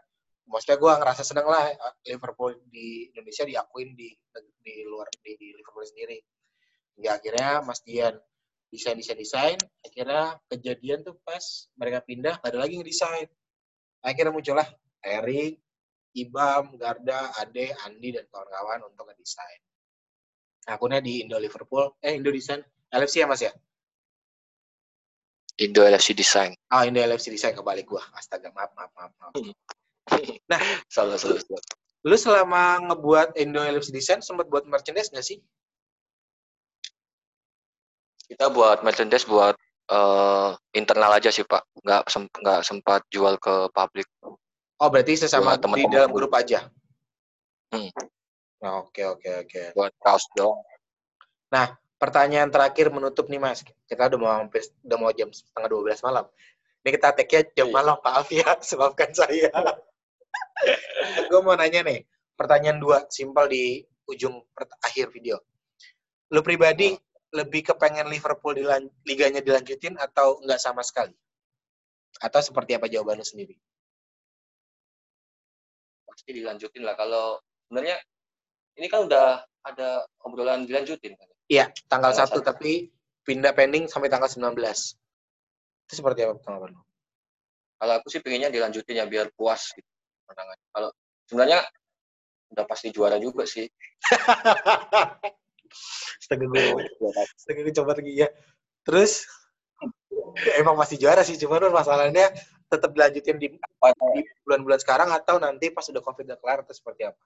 maksudnya 0.50 0.76
gue 0.82 0.92
ngerasa 0.98 1.22
seneng 1.22 1.46
lah 1.46 1.70
Liverpool 2.02 2.58
di 2.66 3.08
Indonesia 3.14 3.46
diakuin 3.46 3.94
di 3.94 4.10
di 4.60 4.74
luar 4.84 5.06
di, 5.22 5.38
di 5.38 5.54
Liverpool 5.54 5.86
sendiri 5.86 6.18
hingga 6.98 7.10
akhirnya 7.16 7.50
Mas 7.62 7.80
Dian 7.86 8.18
desain 8.70 8.98
desain 8.98 9.18
desain 9.18 9.58
akhirnya 9.86 10.36
kejadian 10.50 11.06
tuh 11.06 11.16
pas 11.22 11.70
mereka 11.78 12.02
pindah 12.02 12.42
ada 12.42 12.58
lagi 12.58 12.76
ngedesain 12.76 13.30
akhirnya 14.02 14.34
muncullah 14.34 14.68
Erik 15.00 15.62
Ibam, 16.10 16.74
Garda, 16.74 17.30
Ade, 17.38 17.70
Andi, 17.86 18.10
dan 18.10 18.26
kawan-kawan 18.34 18.82
untuk 18.90 19.06
ngedesain. 19.06 19.62
Akunnya 20.66 20.98
di 20.98 21.22
Indo 21.22 21.38
Liverpool, 21.38 21.94
eh 22.02 22.18
Indo 22.18 22.34
Design, 22.34 22.58
LFC 22.90 23.22
ya 23.22 23.30
mas 23.30 23.42
ya? 23.46 23.54
Indo 25.60 25.84
LFC 25.84 26.16
Design 26.16 26.56
Ah 26.72 26.88
Indo 26.88 27.04
LFC 27.04 27.28
Design 27.28 27.52
kebalik 27.52 27.84
gua. 27.84 28.00
Astaga 28.16 28.48
maaf 28.50 28.72
maaf 28.72 28.90
maaf. 28.96 29.12
maaf. 29.20 29.32
Salah 30.88 31.16
salah 31.16 31.40
salah. 31.40 31.64
Lu 32.06 32.16
selama 32.16 32.62
ngebuat 32.90 33.36
Indo 33.36 33.60
LFC 33.60 33.92
Design 33.92 34.20
sempat 34.24 34.48
buat 34.48 34.64
merchandise 34.64 35.12
nggak 35.12 35.26
sih? 35.26 35.38
kita 38.30 38.46
buat 38.46 38.86
merchandise 38.86 39.26
buat 39.26 39.58
eh, 39.90 40.50
internal 40.78 41.18
aja 41.18 41.34
sih 41.34 41.42
pak 41.42 41.66
nggak 41.82 42.06
sem- 42.06 42.30
nggak 42.30 42.62
sempat 42.62 43.02
jual 43.10 43.34
ke 43.42 43.66
publik 43.74 44.06
Oh 44.80 44.88
berarti 44.88 45.12
sesama 45.12 45.58
Buat 45.58 45.60
di 45.60 45.62
teman-teman. 45.84 45.92
dalam 45.92 46.10
grup 46.14 46.32
aja? 46.32 46.64
Hmm. 47.68 47.92
Nah, 48.64 48.80
Oke 48.80 49.04
oke 49.04 49.28
oke. 49.44 49.76
buat 49.76 49.92
kaos 50.00 50.24
doang 50.32 50.56
Pertanyaan 52.00 52.48
terakhir 52.48 52.88
menutup 52.88 53.28
nih 53.28 53.36
mas. 53.36 53.60
Kita 53.84 54.08
udah 54.08 54.16
mau 54.16 54.32
hampir 54.32 54.64
udah 54.88 54.96
mau 54.96 55.12
jam 55.12 55.28
setengah 55.28 55.68
12 55.68 56.00
malam. 56.00 56.24
Ini 56.80 56.96
kita 56.96 57.12
take-nya 57.12 57.44
jam 57.52 57.68
Iya. 57.68 57.76
malam, 57.76 57.96
maaf 58.00 58.24
ya, 58.32 58.56
sebabkan 58.64 59.12
saya. 59.12 59.52
Gue 61.30 61.40
mau 61.40 61.56
nanya 61.56 61.80
nih, 61.86 62.04
pertanyaan 62.36 62.78
dua, 62.78 63.04
simpel 63.08 63.48
di 63.48 63.80
ujung 64.10 64.42
akhir 64.84 65.14
video. 65.14 65.38
Lu 66.34 66.42
pribadi 66.42 66.94
lebih 67.30 67.72
kepengen 67.72 68.10
Liverpool 68.10 68.58
dilan 68.58 68.90
liganya 69.06 69.38
dilanjutin 69.38 69.94
atau 69.98 70.42
enggak 70.42 70.58
sama 70.58 70.82
sekali? 70.82 71.14
Atau 72.20 72.42
seperti 72.42 72.74
apa 72.74 72.90
jawaban 72.90 73.22
lu 73.22 73.26
sendiri? 73.26 73.54
pasti 76.20 76.36
dilanjutin 76.36 76.84
lah 76.84 76.92
kalau 77.00 77.40
sebenarnya 77.64 77.96
ini 78.76 78.86
kan 78.92 79.08
udah 79.08 79.40
ada 79.64 80.04
obrolan 80.20 80.68
dilanjutin 80.68 81.16
kan 81.16 81.28
Iya, 81.50 81.66
tanggal 81.88 82.12
Tanggal 82.14 82.30
1 82.30 82.30
satu. 82.30 82.46
tapi 82.46 82.92
pindah 83.26 83.50
pending 83.56 83.90
sampai 83.90 84.06
tanggal 84.06 84.30
19. 84.30 84.54
Itu 85.90 85.92
seperti 85.98 86.22
apa 86.22 86.38
tanggapan 86.44 86.76
lu? 86.76 86.82
kalau 87.80 87.94
aku 87.96 88.12
sih 88.12 88.20
pengennya 88.20 88.52
dilanjutin 88.52 89.00
ya 89.00 89.08
biar 89.08 89.32
puas 89.32 89.72
gitu 89.72 89.88
kalau 90.70 90.90
sebenarnya 91.26 91.60
udah 92.50 92.64
pasti 92.66 92.90
juara 92.90 93.16
juga 93.18 93.46
sih. 93.46 93.66
Astaga 96.20 96.50
gue, 96.50 96.62
astaga 97.38 97.60
gue 97.62 97.74
coba 97.74 97.94
lagi 97.94 98.26
ya. 98.26 98.28
Terus 98.82 99.26
emang 100.60 100.74
masih 100.74 100.98
juara 100.98 101.22
sih, 101.22 101.38
cuman 101.38 101.70
masalahnya 101.70 102.30
tetap 102.70 102.90
dilanjutin 102.90 103.38
di, 103.38 103.54
bulan-bulan 104.46 104.78
sekarang 104.82 105.10
atau 105.14 105.38
nanti 105.38 105.70
pas 105.70 105.86
udah 105.86 106.02
covid 106.02 106.26
udah 106.26 106.38
kelar 106.38 106.58
atau 106.62 106.74
seperti 106.74 107.06
apa? 107.06 107.22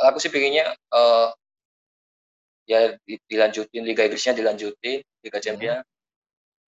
kalau 0.00 0.16
aku 0.16 0.18
sih 0.24 0.32
pengennya 0.32 0.72
eh, 0.72 1.28
ya 2.72 2.80
di- 3.04 3.20
dilanjutin 3.28 3.84
Liga 3.84 4.08
Inggrisnya 4.08 4.32
dilanjutin 4.32 5.04
Liga 5.20 5.38
Champions 5.44 5.84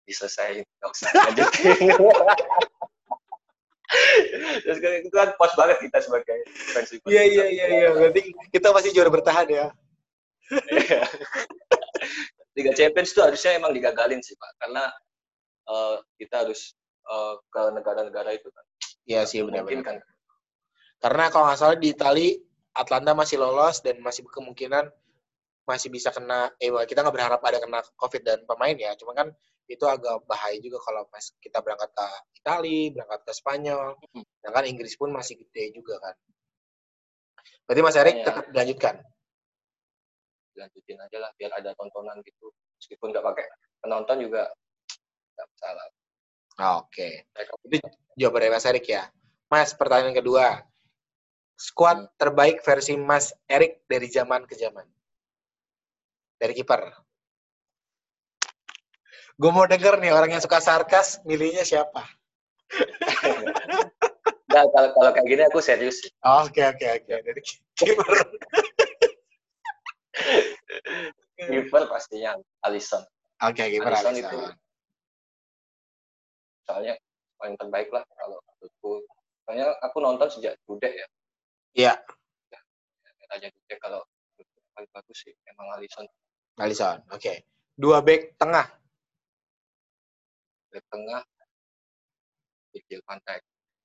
diselesain. 0.08 0.64
Nggak 0.64 0.90
usah 0.96 1.10
lanjutin 1.12 1.76
Terus 4.64 4.78
kan 4.84 4.92
itu 5.00 5.08
kan 5.08 5.28
puas 5.40 5.52
banget 5.56 5.80
kita 5.80 5.98
sebagai 6.04 6.38
fans 6.76 6.88
Liverpool. 6.92 7.12
Iya 7.12 7.22
iya 7.24 7.44
iya 7.48 7.66
iya, 7.72 7.88
berarti 7.96 8.22
kita 8.52 8.68
masih 8.72 8.90
juara 8.92 9.08
bertahan 9.08 9.48
ya. 9.48 9.66
Iya. 10.68 11.02
Liga 12.56 12.72
Champions 12.74 13.14
itu 13.14 13.20
harusnya 13.22 13.56
emang 13.56 13.72
digagalin 13.72 14.20
sih 14.20 14.36
pak, 14.36 14.50
karena 14.60 14.84
eh, 15.68 15.96
kita 16.20 16.44
harus 16.44 16.76
eh, 17.08 17.34
ke 17.48 17.62
negara-negara 17.72 18.30
itu 18.36 18.48
kan. 18.52 18.64
Iya 19.08 19.24
sih 19.24 19.40
benar-benar. 19.40 19.84
kan. 19.84 19.96
Karena 20.98 21.24
kalau 21.32 21.44
nggak 21.48 21.58
salah 21.60 21.78
di 21.78 21.94
Itali 21.94 22.36
Atlanta 22.76 23.14
masih 23.16 23.40
lolos 23.40 23.80
dan 23.80 24.02
masih 24.04 24.26
kemungkinan 24.28 24.90
masih 25.68 25.92
bisa 25.92 26.08
kena 26.08 26.48
eh 26.56 26.72
kita 26.88 27.04
nggak 27.04 27.12
berharap 27.12 27.40
ada 27.44 27.60
kena 27.60 27.84
covid 28.00 28.24
dan 28.24 28.40
pemain 28.48 28.72
ya. 28.72 28.96
Cuma 28.96 29.12
kan 29.12 29.28
itu 29.68 29.84
agak 29.84 30.24
bahaya 30.24 30.56
juga 30.58 30.80
kalau 30.80 31.04
pas 31.12 31.20
kita 31.44 31.60
berangkat 31.60 31.92
ke 31.92 32.06
Itali 32.40 32.88
berangkat 32.96 33.20
ke 33.28 33.32
Spanyol. 33.36 33.92
Hmm. 34.16 34.24
dan 34.40 34.50
kan 34.56 34.64
Inggris 34.64 34.96
pun 34.96 35.12
masih 35.12 35.36
gede 35.36 35.76
juga 35.76 36.00
kan. 36.00 36.16
Berarti 37.68 37.80
Mas 37.84 37.96
Erik 38.00 38.14
Makanya- 38.16 38.26
tetap 38.26 38.44
dilanjutkan? 38.48 38.94
Dilanjutin 40.56 40.98
aja 40.98 41.18
lah, 41.20 41.30
biar 41.36 41.52
ada 41.54 41.70
tontonan 41.76 42.18
gitu. 42.24 42.48
Meskipun 42.80 43.12
nggak 43.12 43.22
pakai 43.22 43.46
penonton 43.78 44.16
juga 44.24 44.48
nggak 45.36 45.46
masalah. 45.52 45.86
oke. 46.80 47.08
Itu 47.68 47.76
jawaban 48.16 48.40
dari 48.42 48.50
Mas 48.50 48.66
Erik 48.66 48.86
ya. 48.88 49.04
Mas 49.46 49.70
pertanyaan 49.76 50.16
kedua. 50.16 50.64
Squad 51.58 51.98
Hmm. 51.98 52.10
terbaik 52.16 52.62
versi 52.62 52.94
Mas 52.94 53.34
Erik 53.46 53.82
dari 53.84 54.06
zaman 54.08 54.46
ke 54.46 54.54
zaman 54.54 54.86
dari 56.38 56.54
kiper 56.54 56.82
gue 59.38 59.50
mau 59.54 59.66
denger 59.66 60.02
nih 60.02 60.10
orang 60.10 60.34
yang 60.34 60.42
suka 60.42 60.58
sarkas 60.58 61.22
milihnya 61.22 61.62
siapa 61.62 62.02
Nah, 64.48 64.64
kalau 64.72 64.88
kalau 64.96 65.10
kayak 65.12 65.28
gini 65.28 65.42
aku 65.44 65.60
serius. 65.60 66.00
Oke 66.24 66.64
oke 66.64 66.86
oke 66.88 67.14
dari 67.20 67.40
kiper. 67.76 68.16
Kiper 71.36 71.82
pastinya 71.86 72.32
Alisson. 72.64 73.04
Oke, 73.44 73.68
kiper 73.68 73.92
Alisson 73.92 74.16
Alisson. 74.16 74.24
itu 74.24 74.38
soalnya 76.68 76.94
paling 77.40 77.56
terbaik 77.60 77.88
lah 77.92 78.04
kalau 78.16 78.40
menurutku. 78.40 78.92
Soalnya 79.44 79.68
aku 79.84 79.96
nonton 80.00 80.28
sejak 80.32 80.56
Dudek 80.64 80.92
ya. 80.96 81.06
Iya, 81.76 81.94
Raja 83.28 83.48
Dudek 83.52 83.78
kalau 83.84 84.00
paling 84.72 84.90
bagus 84.96 85.18
sih 85.28 85.36
emang 85.44 85.76
Alisson. 85.76 86.08
Alisson. 86.58 86.98
Oke. 87.14 87.46
Dua 87.78 88.02
back 88.02 88.34
tengah. 88.34 88.66
Di 90.74 90.80
tengah 90.90 91.22
van 93.06 93.18
Dijk. 93.24 93.42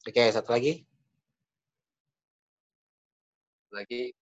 Oke, 0.10 0.24
satu 0.34 0.50
lagi. 0.52 0.84
Lagi 3.74 4.14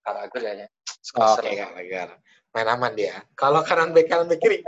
Carragher 0.00 0.42
ya. 0.42 0.66
Oke, 1.14 1.50
Lagar. 1.54 2.08
Main 2.50 2.66
aman 2.66 2.92
dia. 2.98 3.22
Kalau 3.38 3.62
kanan 3.62 3.94
back 3.94 4.10
kanan 4.10 4.26
back 4.26 4.40
kiri. 4.42 4.64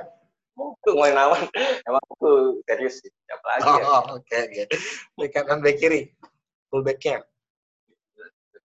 Itu 0.53 0.91
main 0.95 1.17
aman. 1.17 1.47
Emang 1.89 2.03
aku 2.15 2.61
serius 2.69 3.03
sih. 3.03 3.11
Siapa 3.27 3.47
lagi 3.59 3.67
Oh, 3.67 3.77
ya? 3.79 3.85
oh, 3.87 4.03
oke 4.21 4.37
oke. 4.39 4.63
Back 5.19 5.31
kanan 5.35 5.59
back 5.65 5.77
kiri. 5.81 6.01
Full 6.71 6.83
backnya. 6.87 7.25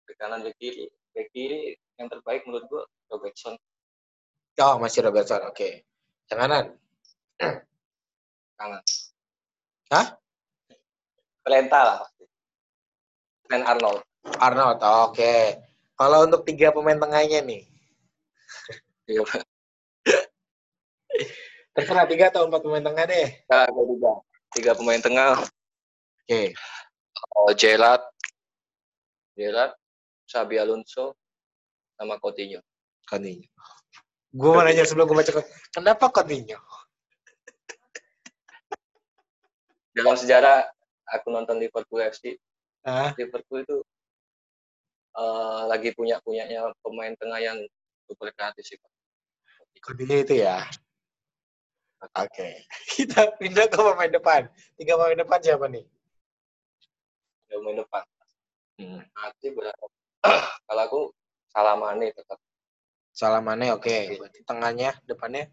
Bek 0.05 0.17
kanan 0.19 0.43
bek 0.43 0.57
kiri. 0.59 0.89
Kiri 1.31 1.79
yang 2.01 2.11
terbaik 2.11 2.43
menurut 2.49 2.67
gua 2.67 2.83
Robertson. 3.15 3.55
Oh, 4.59 4.79
masih 4.83 5.07
Robertson. 5.07 5.43
Oke. 5.47 5.87
Yang 6.31 6.39
kanan. 6.39 6.65
Kanan. 8.59 8.83
Hah? 9.91 10.07
Trenta 11.45 11.81
lah 11.83 11.97
pasti. 12.03 12.25
Dan 13.51 13.63
Arnold. 13.67 14.01
Arnold. 14.41 14.79
Oke. 15.11 15.59
Kalau 15.95 16.27
untuk 16.27 16.43
tiga 16.43 16.75
pemain 16.75 16.99
tengahnya 16.99 17.43
nih. 17.47 17.63
Iya. 19.07 19.23
Terserah 21.75 22.07
tiga 22.07 22.31
atau 22.31 22.47
empat 22.47 22.63
pemain 22.63 22.83
tengah 22.83 23.05
deh. 23.11 23.29
Nah, 23.51 23.67
ada 23.67 23.83
tiga. 23.87 24.13
Tiga 24.55 24.73
pemain 24.79 25.03
tengah. 25.03 25.43
Oke. 26.25 26.55
Oh, 27.35 27.51
Gerrard. 27.53 28.03
Gerrard. 29.35 29.75
Xabi 30.29 30.57
Alonso. 30.61 31.17
Sama 31.95 32.19
Coutinho. 32.19 32.61
Coutinho. 33.07 33.49
Gue 34.35 34.51
mau 34.51 34.67
nanya 34.67 34.83
sebelum 34.83 35.07
gue 35.07 35.17
baca. 35.23 35.33
Kenapa 35.71 36.11
Coutinho? 36.11 36.59
Dalam 39.95 40.19
sejarah 40.19 40.67
aku 41.07 41.31
nonton 41.31 41.63
Liverpool 41.63 42.03
FC. 42.03 42.35
Ah, 42.83 43.15
Liverpool 43.15 43.63
itu 43.63 43.79
eh, 45.17 45.63
lagi 45.71 45.95
punya 45.95 46.19
punyanya 46.21 46.69
pemain 46.83 47.15
tengah 47.15 47.39
yang 47.39 47.59
super 48.11 48.35
kreatif 48.35 48.67
sih. 48.67 48.79
Coutinho 49.79 50.19
itu 50.19 50.43
ya. 50.43 50.67
Oke. 52.13 52.67
Kita 52.99 53.33
pindah 53.41 53.71
ke 53.71 53.79
pemain 53.79 54.13
depan. 54.13 54.43
Tiga 54.77 54.99
pemain 54.99 55.17
depan 55.17 55.39
siapa 55.41 55.67
nih? 55.71 55.85
Dia 57.49 57.59
main 57.63 57.79
depan. 57.79 58.05
Hmm. 58.83 59.01
Nanti 59.01 59.47
berapa? 59.55 59.85
Kalau 60.67 60.83
aku 60.89 61.01
Salamane 61.53 62.11
tetap 62.11 62.39
Salamane 63.15 63.71
oke. 63.71 64.19
Berarti 64.19 64.41
tengahnya, 64.43 64.91
depannya 65.07 65.47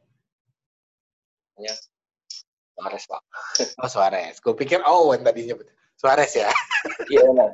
Mahrez 2.81 3.05
Pak. 3.05 3.21
oh 3.86 3.89
Suarez. 3.89 4.41
Gue 4.41 4.57
pikir 4.57 4.81
Owen 4.81 5.21
tadi 5.21 5.45
nyebut. 5.45 5.67
Suarez 5.99 6.34
ya. 6.34 6.49
Iya 7.12 7.29
benar. 7.29 7.53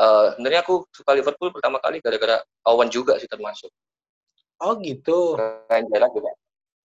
Eh, 0.00 0.26
sebenarnya 0.32 0.60
aku 0.64 0.88
suka 0.88 1.12
Liverpool 1.12 1.52
pertama 1.52 1.76
kali 1.82 2.00
gara-gara 2.00 2.40
Owen 2.64 2.88
juga 2.88 3.20
sih 3.20 3.28
termasuk. 3.28 3.68
Oh 4.64 4.80
gitu. 4.80 5.36
Lain 5.68 5.84
jarak 5.92 6.10
juga. 6.16 6.32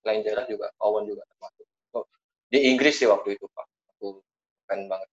Lain 0.03 0.19
jarak 0.27 0.45
juga 0.51 0.67
Owen 0.83 1.07
juga 1.07 1.23
termasuk. 1.23 1.65
Oh, 1.95 2.03
di 2.51 2.67
Inggris 2.67 2.99
sih 2.99 3.07
waktu 3.07 3.39
itu 3.39 3.47
Pak. 3.47 3.65
Aku 3.95 4.19
fan 4.67 4.91
banget 4.91 5.07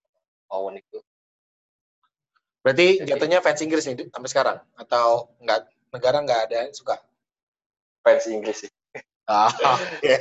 Owen 0.50 0.82
itu. 0.82 0.98
Berarti 2.62 3.02
Jadi- 3.02 3.08
jatuhnya 3.10 3.38
fans 3.42 3.60
Inggris 3.60 3.84
nih 3.90 4.06
sampai 4.08 4.30
sekarang 4.30 4.58
atau 4.78 5.34
enggak 5.42 5.66
negara 5.90 6.16
nggak 6.22 6.40
ada 6.48 6.56
yang 6.66 6.74
suka? 6.74 6.96
Fans 8.06 8.26
Inggris 8.30 8.66
sih. 8.66 8.72
Ah, 9.22 9.46
oke. 9.54 10.12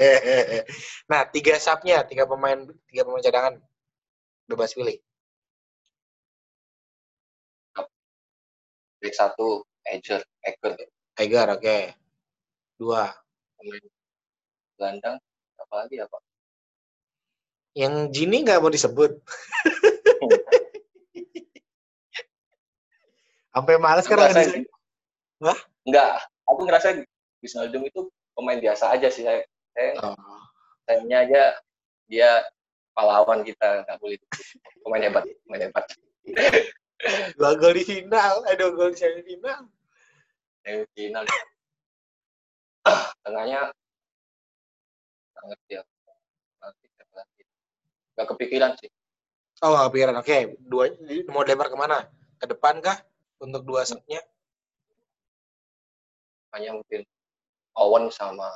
Nah, 1.09 1.25
tiga 1.33 1.57
subnya, 1.57 2.05
tiga 2.05 2.29
pemain, 2.29 2.69
tiga 2.85 3.01
pemain 3.01 3.19
cadangan, 3.19 3.57
bebas 4.45 4.77
pilih. 4.77 5.01
Back 9.01 9.17
satu 9.17 9.65
Edger, 9.89 10.21
Eger, 10.45 10.77
Tiger, 11.17 11.47
oke. 11.57 11.77
Dua. 12.77 13.09
pemain 13.57 13.83
gelandang. 14.77 15.17
Apa 15.57 15.73
lagi 15.81 15.97
ya 15.97 16.05
Pak? 16.05 16.21
Yang 17.73 17.93
Gini 18.13 18.37
nggak 18.45 18.61
mau 18.61 18.69
disebut. 18.69 19.11
Sampai 23.51 23.75
males 23.77 24.07
kan 24.07 24.15
ngerasa- 24.15 24.47
disebut. 24.47 24.67
Hah? 25.43 25.59
Enggak, 25.83 26.11
aku 26.47 26.59
ngerasa 26.63 26.87
Wijnaldum 27.41 27.83
itu 27.83 27.99
pemain 28.31 28.59
biasa 28.61 28.93
aja 28.93 29.07
sih. 29.09 29.25
Saya, 29.25 29.41
saya 29.73 29.89
Oh. 29.99 30.15
sayangnya 30.85 31.17
aja 31.25 31.41
dia 32.05 32.29
pahlawan 32.93 33.41
kita 33.41 33.81
nggak 33.83 33.97
boleh 33.97 34.17
pemain 34.85 35.03
hebat, 35.03 35.23
pemain 35.47 35.61
hebat. 35.67 35.85
Dua 37.33 37.57
gol 37.57 37.73
di 37.73 37.81
final, 37.81 38.45
eh 38.45 38.53
dua 38.53 38.69
gol 38.77 38.93
di 38.93 39.01
semifinal. 39.01 39.65
Yang 40.61 40.85
final. 40.93 41.23
Tengahnya 43.25 43.73
nggak 45.33 45.45
ngerti 45.49 45.71
ya. 45.73 45.83
Nggak 48.13 48.27
kepikiran 48.37 48.71
sih. 48.77 48.89
Oh, 49.65 49.73
nggak 49.73 49.85
kepikiran. 49.89 50.15
Oke, 50.21 50.37
dua 50.61 50.93
mau 51.33 51.41
lempar 51.41 51.73
ke 51.73 51.77
mana? 51.77 52.05
Ke 52.37 52.45
depan 52.45 52.77
kah? 52.85 53.01
Untuk 53.41 53.65
dua 53.65 53.81
subnya? 53.83 54.21
Hanya 56.53 56.77
mungkin 56.77 57.01
Owen 57.73 58.13
sama 58.13 58.53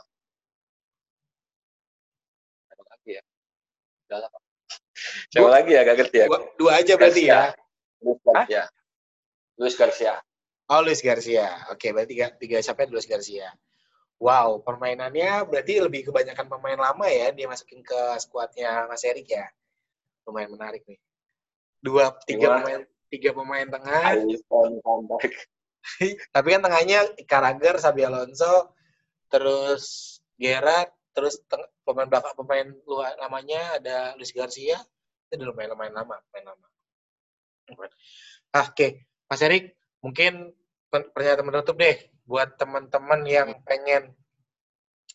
siapa 2.69 2.84
lagi 2.86 3.17
ya? 3.17 3.24
Udah 4.06 4.17
lah, 4.21 4.30
Pak. 4.30 4.41
Siapa 5.34 5.50
lagi 5.50 5.71
ya? 5.74 5.82
Gak 5.82 5.95
ngerti 5.98 6.17
ya. 6.21 6.28
Dua, 6.30 6.39
dua 6.60 6.71
aja 6.78 6.93
berarti 7.00 7.24
ya. 7.26 7.41
Luis 8.04 8.21
Garcia. 8.21 8.63
Luis 9.58 9.76
Garcia. 9.76 10.13
Oh, 10.69 10.82
Luis 10.86 11.02
Garcia. 11.02 11.48
Oke, 11.74 11.89
berarti 11.89 12.12
tiga, 12.13 12.28
tiga 12.38 12.58
sampai 12.62 12.86
Luis 12.91 13.10
Garcia. 13.10 13.50
Wow, 14.15 14.63
permainannya 14.63 15.43
berarti 15.43 15.82
lebih 15.84 16.08
kebanyakan 16.08 16.48
pemain 16.48 16.80
lama 16.80 17.04
ya 17.12 17.36
dia 17.36 17.52
masukin 17.52 17.84
ke 17.84 18.00
skuadnya 18.24 18.88
Mas 18.88 19.04
Erik 19.04 19.28
ya. 19.28 19.43
Lumayan 20.24 20.56
menarik 20.56 20.88
nih. 20.88 21.00
Dua, 21.84 22.15
tiga 22.24 22.50
Gimana? 22.50 22.63
pemain, 22.63 22.82
tiga 23.10 23.32
pemain 23.32 23.68
tengah. 23.68 24.26
Tapi 26.34 26.48
kan 26.50 26.62
tengahnya 26.65 27.00
Carragher, 27.30 27.78
Xabi 27.78 28.02
Alonso, 28.10 28.74
terus 29.30 30.18
Gerrard, 30.36 30.89
terus 31.13 31.39
pemain 31.86 32.10
belakang 32.10 32.36
pemain 32.36 32.68
luar 32.89 33.13
namanya 33.22 33.78
ada 33.78 33.98
Luis 34.18 34.34
Garcia. 34.34 34.82
Itu 35.30 35.41
udah 35.41 35.48
lumayan 35.54 35.70
lumayan 35.78 35.94
lama, 35.94 36.15
lumayan 36.30 36.46
lama. 36.54 36.68
Ah, 38.54 38.70
Oke, 38.70 39.06
Mas 39.30 39.41
Erik, 39.41 39.74
mungkin 40.02 40.54
pernyataan 40.89 41.46
menutup 41.46 41.76
deh 41.78 41.98
buat 42.26 42.58
teman-teman 42.58 43.22
yang 43.26 43.50
pengen 43.65 44.13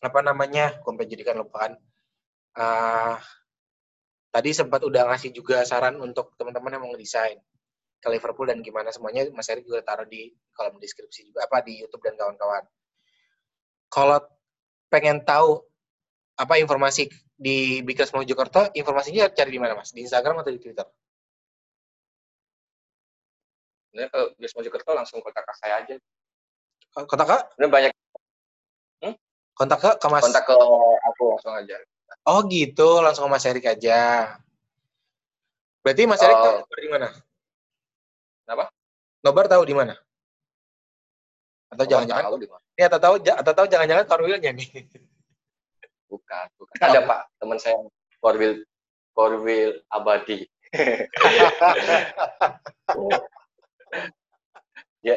apa 0.01 0.19
namanya, 0.23 0.79
gue 0.81 1.05
jadikan 1.05 1.43
lupaan. 1.43 1.77
Ah, 2.55 3.19
tadi 4.31 4.55
sempat 4.55 4.83
udah 4.83 5.11
ngasih 5.11 5.35
juga 5.35 5.63
saran 5.67 5.99
untuk 5.99 6.35
teman-teman 6.39 6.75
yang 6.75 6.81
mau 6.83 6.91
ngedesain 6.95 7.39
ke 8.01 8.07
Liverpool 8.09 8.49
dan 8.49 8.65
gimana 8.65 8.89
semuanya 8.89 9.29
Mas 9.29 9.45
Erik 9.53 9.69
juga 9.69 9.85
taruh 9.85 10.09
di 10.09 10.33
kolom 10.57 10.81
deskripsi 10.81 11.29
juga 11.29 11.45
apa 11.45 11.61
di 11.61 11.77
YouTube 11.85 12.01
dan 12.01 12.17
kawan-kawan. 12.17 12.65
Kalau 13.93 14.17
pengen 14.89 15.21
tahu 15.21 15.61
apa 16.33 16.57
informasi 16.57 17.05
di 17.37 17.85
Bikers 17.85 18.09
Mojokerto, 18.17 18.73
informasinya 18.73 19.29
cari 19.29 19.53
di 19.53 19.61
mana 19.61 19.77
Mas? 19.77 19.93
Di 19.93 20.01
Instagram 20.01 20.41
atau 20.41 20.49
di 20.49 20.57
Twitter? 20.57 20.89
Sebenarnya 23.91 24.09
kalau 24.09 24.27
Luis 24.41 24.53
Mojokerto 24.57 24.91
langsung 24.97 25.19
kontak 25.21 25.45
ke 25.45 25.53
saya 25.61 25.85
aja. 25.85 25.95
Kontak 27.05 27.27
ke 27.29 27.37
Sebenarnya 27.53 27.69
banyak 27.69 27.91
kontak 29.53 29.77
ke, 29.77 29.89
ke 30.01 30.07
Mas. 30.09 30.23
kontak 30.25 30.43
ke 30.49 30.55
aku 31.05 31.23
langsung 31.37 31.53
aja. 31.53 31.77
Oh 32.25 32.41
gitu, 32.49 33.05
langsung 33.05 33.29
ke 33.29 33.31
Mas 33.37 33.45
Erik 33.45 33.69
aja. 33.69 34.33
Berarti 35.85 36.03
Mas 36.09 36.21
Erik 36.25 36.37
Oh. 36.41 36.65
di 36.65 36.89
mana? 36.89 37.13
Kenapa? 38.51 38.67
Nobar 39.23 39.47
tahu 39.47 39.63
di 39.63 39.71
mana? 39.71 39.95
Atau 41.71 41.87
jangan-jangan 41.87 42.27
tahu 42.27 42.43
di 42.43 42.51
mana? 42.51 42.59
ini 42.75 42.83
atau 42.83 42.99
tahu 42.99 43.15
atau 43.23 43.53
tahu 43.55 43.67
jangan-jangan 43.71 44.05
Corwil-nya 44.11 44.51
nih. 44.51 44.91
Bukan, 46.11 46.45
bukan. 46.59 46.75
Ada 46.83 46.99
Pak, 47.07 47.31
teman 47.39 47.55
saya 47.63 47.79
Korwil 48.19 48.67
Korwil 49.15 49.79
Abadi. 49.87 50.43
ya, 55.07 55.15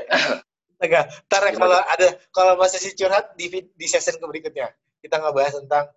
Enggak, 0.79 1.11
ntar 1.27 1.43
ya 1.51 1.59
kalau 1.59 1.83
ada 1.83 2.15
kalau 2.31 2.55
masih 2.55 2.79
si 2.79 2.95
curhat 2.95 3.35
di 3.35 3.67
di 3.75 3.87
session 3.91 4.15
berikutnya 4.23 4.71
kita 5.03 5.19
nggak 5.19 5.35
bahas 5.35 5.59
tentang 5.59 5.91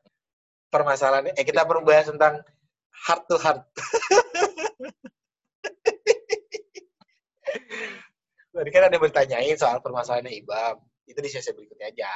permasalahan 0.73 1.29
eh 1.37 1.45
kita 1.45 1.69
perlu 1.69 1.85
bahas 1.85 2.09
tentang 2.09 2.41
heart 3.05 3.29
to 3.29 3.37
heart. 3.37 3.61
Tadi 8.57 8.69
kan 8.73 8.89
ada 8.89 8.95
yang 8.95 9.03
bertanyain 9.03 9.57
soal 9.59 9.77
permasalahannya 9.83 10.33
Ibam. 10.41 10.75
Itu 11.05 11.19
di 11.21 11.29
sesi 11.29 11.53
berikutnya 11.53 11.93
aja. 11.93 12.11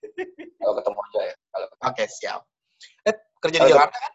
Kalau 0.60 0.74
ketemu 0.78 0.98
aja 0.98 1.20
ya. 1.28 1.34
Kalau 1.52 1.66
ketemu. 1.68 1.88
Oke, 1.92 2.04
siap. 2.08 2.40
Eh, 3.04 3.14
kerja 3.42 3.58
di 3.62 3.70
Jakarta 3.74 3.98
kan? 3.98 4.12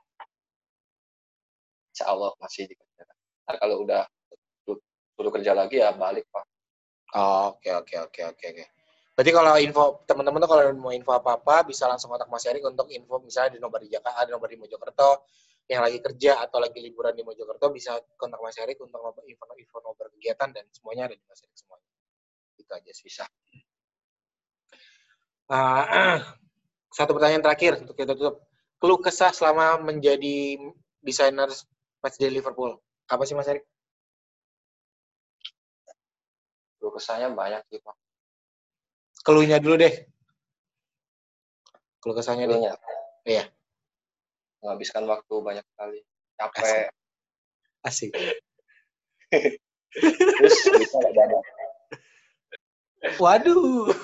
Insya 1.93 2.05
Allah 2.09 2.31
masih 2.41 2.63
di 2.65 2.73
kerja. 2.73 3.01
Nah, 3.43 3.55
kalau 3.59 3.85
udah 3.85 4.01
suruh 5.13 5.29
kerja 5.29 5.53
lagi 5.53 5.77
ya 5.77 5.93
balik 5.93 6.25
Pak. 6.33 6.45
Oke, 7.53 7.69
oke, 7.69 7.95
oke, 8.09 8.21
oke, 8.33 8.45
oke. 8.49 8.65
Berarti 9.13 9.29
kalau 9.29 9.53
info 9.61 9.83
teman-teman 10.09 10.41
tuh 10.41 10.49
kalau 10.49 10.63
mau 10.73 10.89
info 10.89 11.13
apa-apa 11.13 11.69
bisa 11.69 11.85
langsung 11.85 12.09
kontak 12.09 12.25
Mas 12.33 12.49
Erik 12.49 12.65
untuk 12.65 12.89
info 12.89 13.21
misalnya 13.21 13.53
di 13.53 13.59
nomor 13.61 13.77
di 13.77 13.93
Jakarta, 13.93 14.25
di 14.25 14.33
nomor 14.33 14.49
di 14.49 14.57
Mojokerto 14.57 15.29
yang 15.71 15.81
lagi 15.81 15.99
kerja 16.03 16.43
atau 16.43 16.59
lagi 16.59 16.79
liburan 16.83 17.15
di 17.15 17.23
Mojokerto 17.23 17.71
bisa 17.71 17.95
kontak 18.19 18.39
Mas 18.43 18.59
Erik 18.59 18.77
untuk 18.83 18.99
info 19.23 19.45
info 19.55 19.77
nomor 19.79 20.11
kegiatan 20.19 20.51
dan 20.51 20.65
semuanya 20.75 21.07
ada 21.07 21.15
di 21.15 21.25
Mas 21.25 21.39
Erik 21.43 21.55
semuanya. 21.55 21.87
Itu 22.59 22.71
aja 22.75 22.91
sih. 22.91 23.05
Bisa. 23.07 23.25
Uh, 25.47 26.19
satu 26.97 27.15
pertanyaan 27.15 27.43
terakhir 27.43 27.79
untuk 27.79 27.95
kita 27.95 28.13
tutup. 28.13 28.43
Keluh 28.77 28.99
kesah 28.99 29.31
selama 29.31 29.79
menjadi 29.79 30.59
desainer 30.99 31.47
matchday 32.03 32.27
Liverpool. 32.27 32.75
Apa 33.07 33.23
sih 33.23 33.33
Mas 33.33 33.47
Erik? 33.47 33.63
Keluh 36.77 36.91
kesahnya 36.91 37.31
banyak 37.31 37.63
sih 37.71 37.79
Pak 37.79 37.95
keluhnya 39.23 39.57
dulu 39.57 39.79
deh. 39.79 39.93
Keluh 42.03 42.15
kesahnya 42.19 42.45
deh. 42.51 42.59
Iya. 43.23 43.43
Menghabiskan 44.63 45.03
waktu 45.03 45.35
banyak 45.43 45.65
kali. 45.75 45.99
Capek. 46.39 46.63
Asik. 46.63 46.87
Asik. 47.83 48.11
Terus 50.39 50.57
bisa 50.79 50.97
ada. 51.03 51.23
Waduh. 53.19 53.91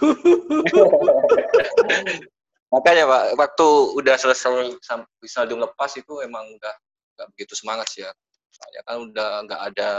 Makanya 2.75 3.03
Pak, 3.09 3.23
waktu 3.39 3.67
udah 3.97 4.15
selesai 4.19 4.77
bisa 5.17 5.41
dum 5.49 5.63
lepas 5.63 5.89
itu 5.97 6.21
emang 6.21 6.45
udah 6.53 6.73
nggak 7.17 7.27
begitu 7.33 7.57
semangat 7.57 7.89
sih 7.89 8.05
ya. 8.05 8.13
Soalnya 8.53 8.81
kan 8.85 8.95
udah 9.09 9.29
nggak 9.47 9.61
ada 9.73 9.89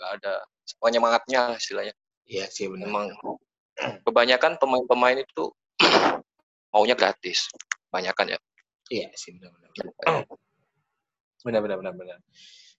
nggak 0.00 0.10
ada 0.18 0.32
penyemangatnya 0.82 1.54
istilahnya. 1.54 1.94
Iya 2.26 2.50
sih 2.50 2.66
benar. 2.66 2.90
Emang 2.90 3.06
kebanyakan 4.08 4.58
pemain-pemain 4.58 5.22
itu 5.22 5.54
maunya 6.74 6.98
gratis. 6.98 7.46
Kebanyakan 7.92 8.34
ya. 8.34 8.38
Iya 8.92 9.08
sih 9.16 9.32
benar-benar. 9.40 9.72
Benar-benar 11.40 11.76
benar-benar. 11.80 12.18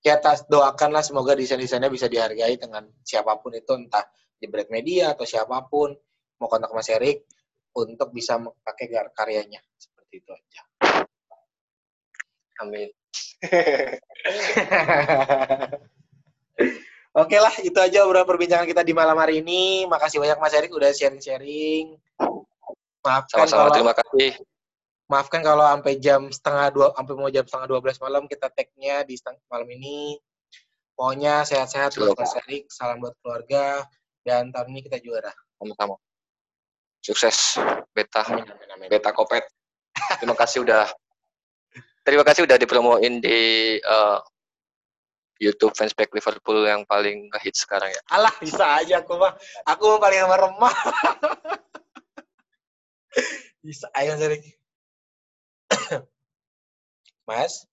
Ya 0.06 0.22
tas 0.22 0.46
doakanlah 0.46 1.02
semoga 1.02 1.34
desain-desainnya 1.34 1.90
bisa 1.90 2.06
dihargai 2.06 2.60
dengan 2.62 2.86
siapa 3.02 3.34
pun 3.42 3.58
itu 3.58 3.74
entah 3.74 4.06
di 4.38 4.46
Bread 4.52 4.70
Media 4.70 5.18
atau 5.18 5.26
siapa 5.26 5.66
pun 5.66 5.96
mau 6.38 6.46
kontak 6.52 6.70
Mas 6.76 6.92
Erik 6.92 7.26
untuk 7.74 8.14
bisa 8.14 8.38
pakai 8.38 8.92
karyanya 9.16 9.64
seperti 9.80 10.22
itu 10.22 10.30
aja. 10.30 10.62
Amin. 12.62 12.94
Oke 17.14 17.38
lah, 17.38 17.54
itu 17.62 17.78
aja 17.78 18.10
beberapa 18.10 18.34
perbincangan 18.34 18.66
kita 18.66 18.82
di 18.82 18.94
malam 18.94 19.14
hari 19.18 19.46
ini. 19.46 19.86
Makasih 19.86 20.18
banyak 20.18 20.38
Mas 20.42 20.54
Erik 20.58 20.74
udah 20.74 20.90
sharing-sharing. 20.94 21.94
Maafkan 23.06 23.46
Sama-sama, 23.46 23.70
kalau, 23.70 23.76
terima 23.78 23.94
kasih. 23.94 24.32
Maafkan 25.14 25.46
kalau 25.46 25.62
sampai 25.62 26.02
jam 26.02 26.26
setengah 26.34 26.74
dua, 26.74 26.88
sampai 26.98 27.14
mau 27.14 27.30
jam 27.30 27.46
setengah 27.46 27.68
dua 27.70 27.80
belas 27.86 28.02
malam 28.02 28.26
kita 28.26 28.50
tag-nya 28.50 29.06
di 29.06 29.14
malam 29.46 29.70
ini. 29.70 30.18
Pokoknya 30.98 31.46
sehat-sehat 31.46 31.94
buat 32.02 32.18
Mas 32.18 32.34
Erik, 32.42 32.66
salam 32.74 32.98
buat 32.98 33.14
keluarga, 33.22 33.86
dan 34.26 34.50
tahun 34.50 34.74
ini 34.74 34.90
kita 34.90 34.98
juara. 35.06 35.30
Sama-sama. 35.62 36.02
Sukses, 37.06 37.62
Beta. 37.94 38.26
Amin, 38.26 38.42
amin, 38.50 38.70
amin. 38.74 38.88
Beta 38.90 39.14
Kopet. 39.14 39.46
Terima 40.18 40.34
kasih 40.34 40.66
udah 40.66 40.90
terima 42.02 42.26
kasih 42.26 42.50
udah 42.50 42.58
dipromoin 42.58 43.22
di 43.22 43.78
uh, 43.86 44.18
YouTube 45.38 45.78
fansback 45.78 46.10
Liverpool 46.10 46.66
yang 46.66 46.90
paling 46.90 47.30
hits 47.38 47.70
sekarang 47.70 47.94
ya. 47.94 48.02
Alah, 48.10 48.34
bisa 48.42 48.82
aja 48.82 49.06
aku 49.06 49.14
mah. 49.22 49.38
Aku 49.70 50.02
paling 50.02 50.26
remah. 50.26 50.76
bisa 53.66 53.86
ayo 53.94 54.18
Erik. 54.18 54.63
Mas, 57.28 57.64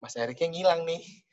Mas 0.00 0.16
Eriknya 0.16 0.48
ngilang 0.48 0.82
nih. 0.88 1.25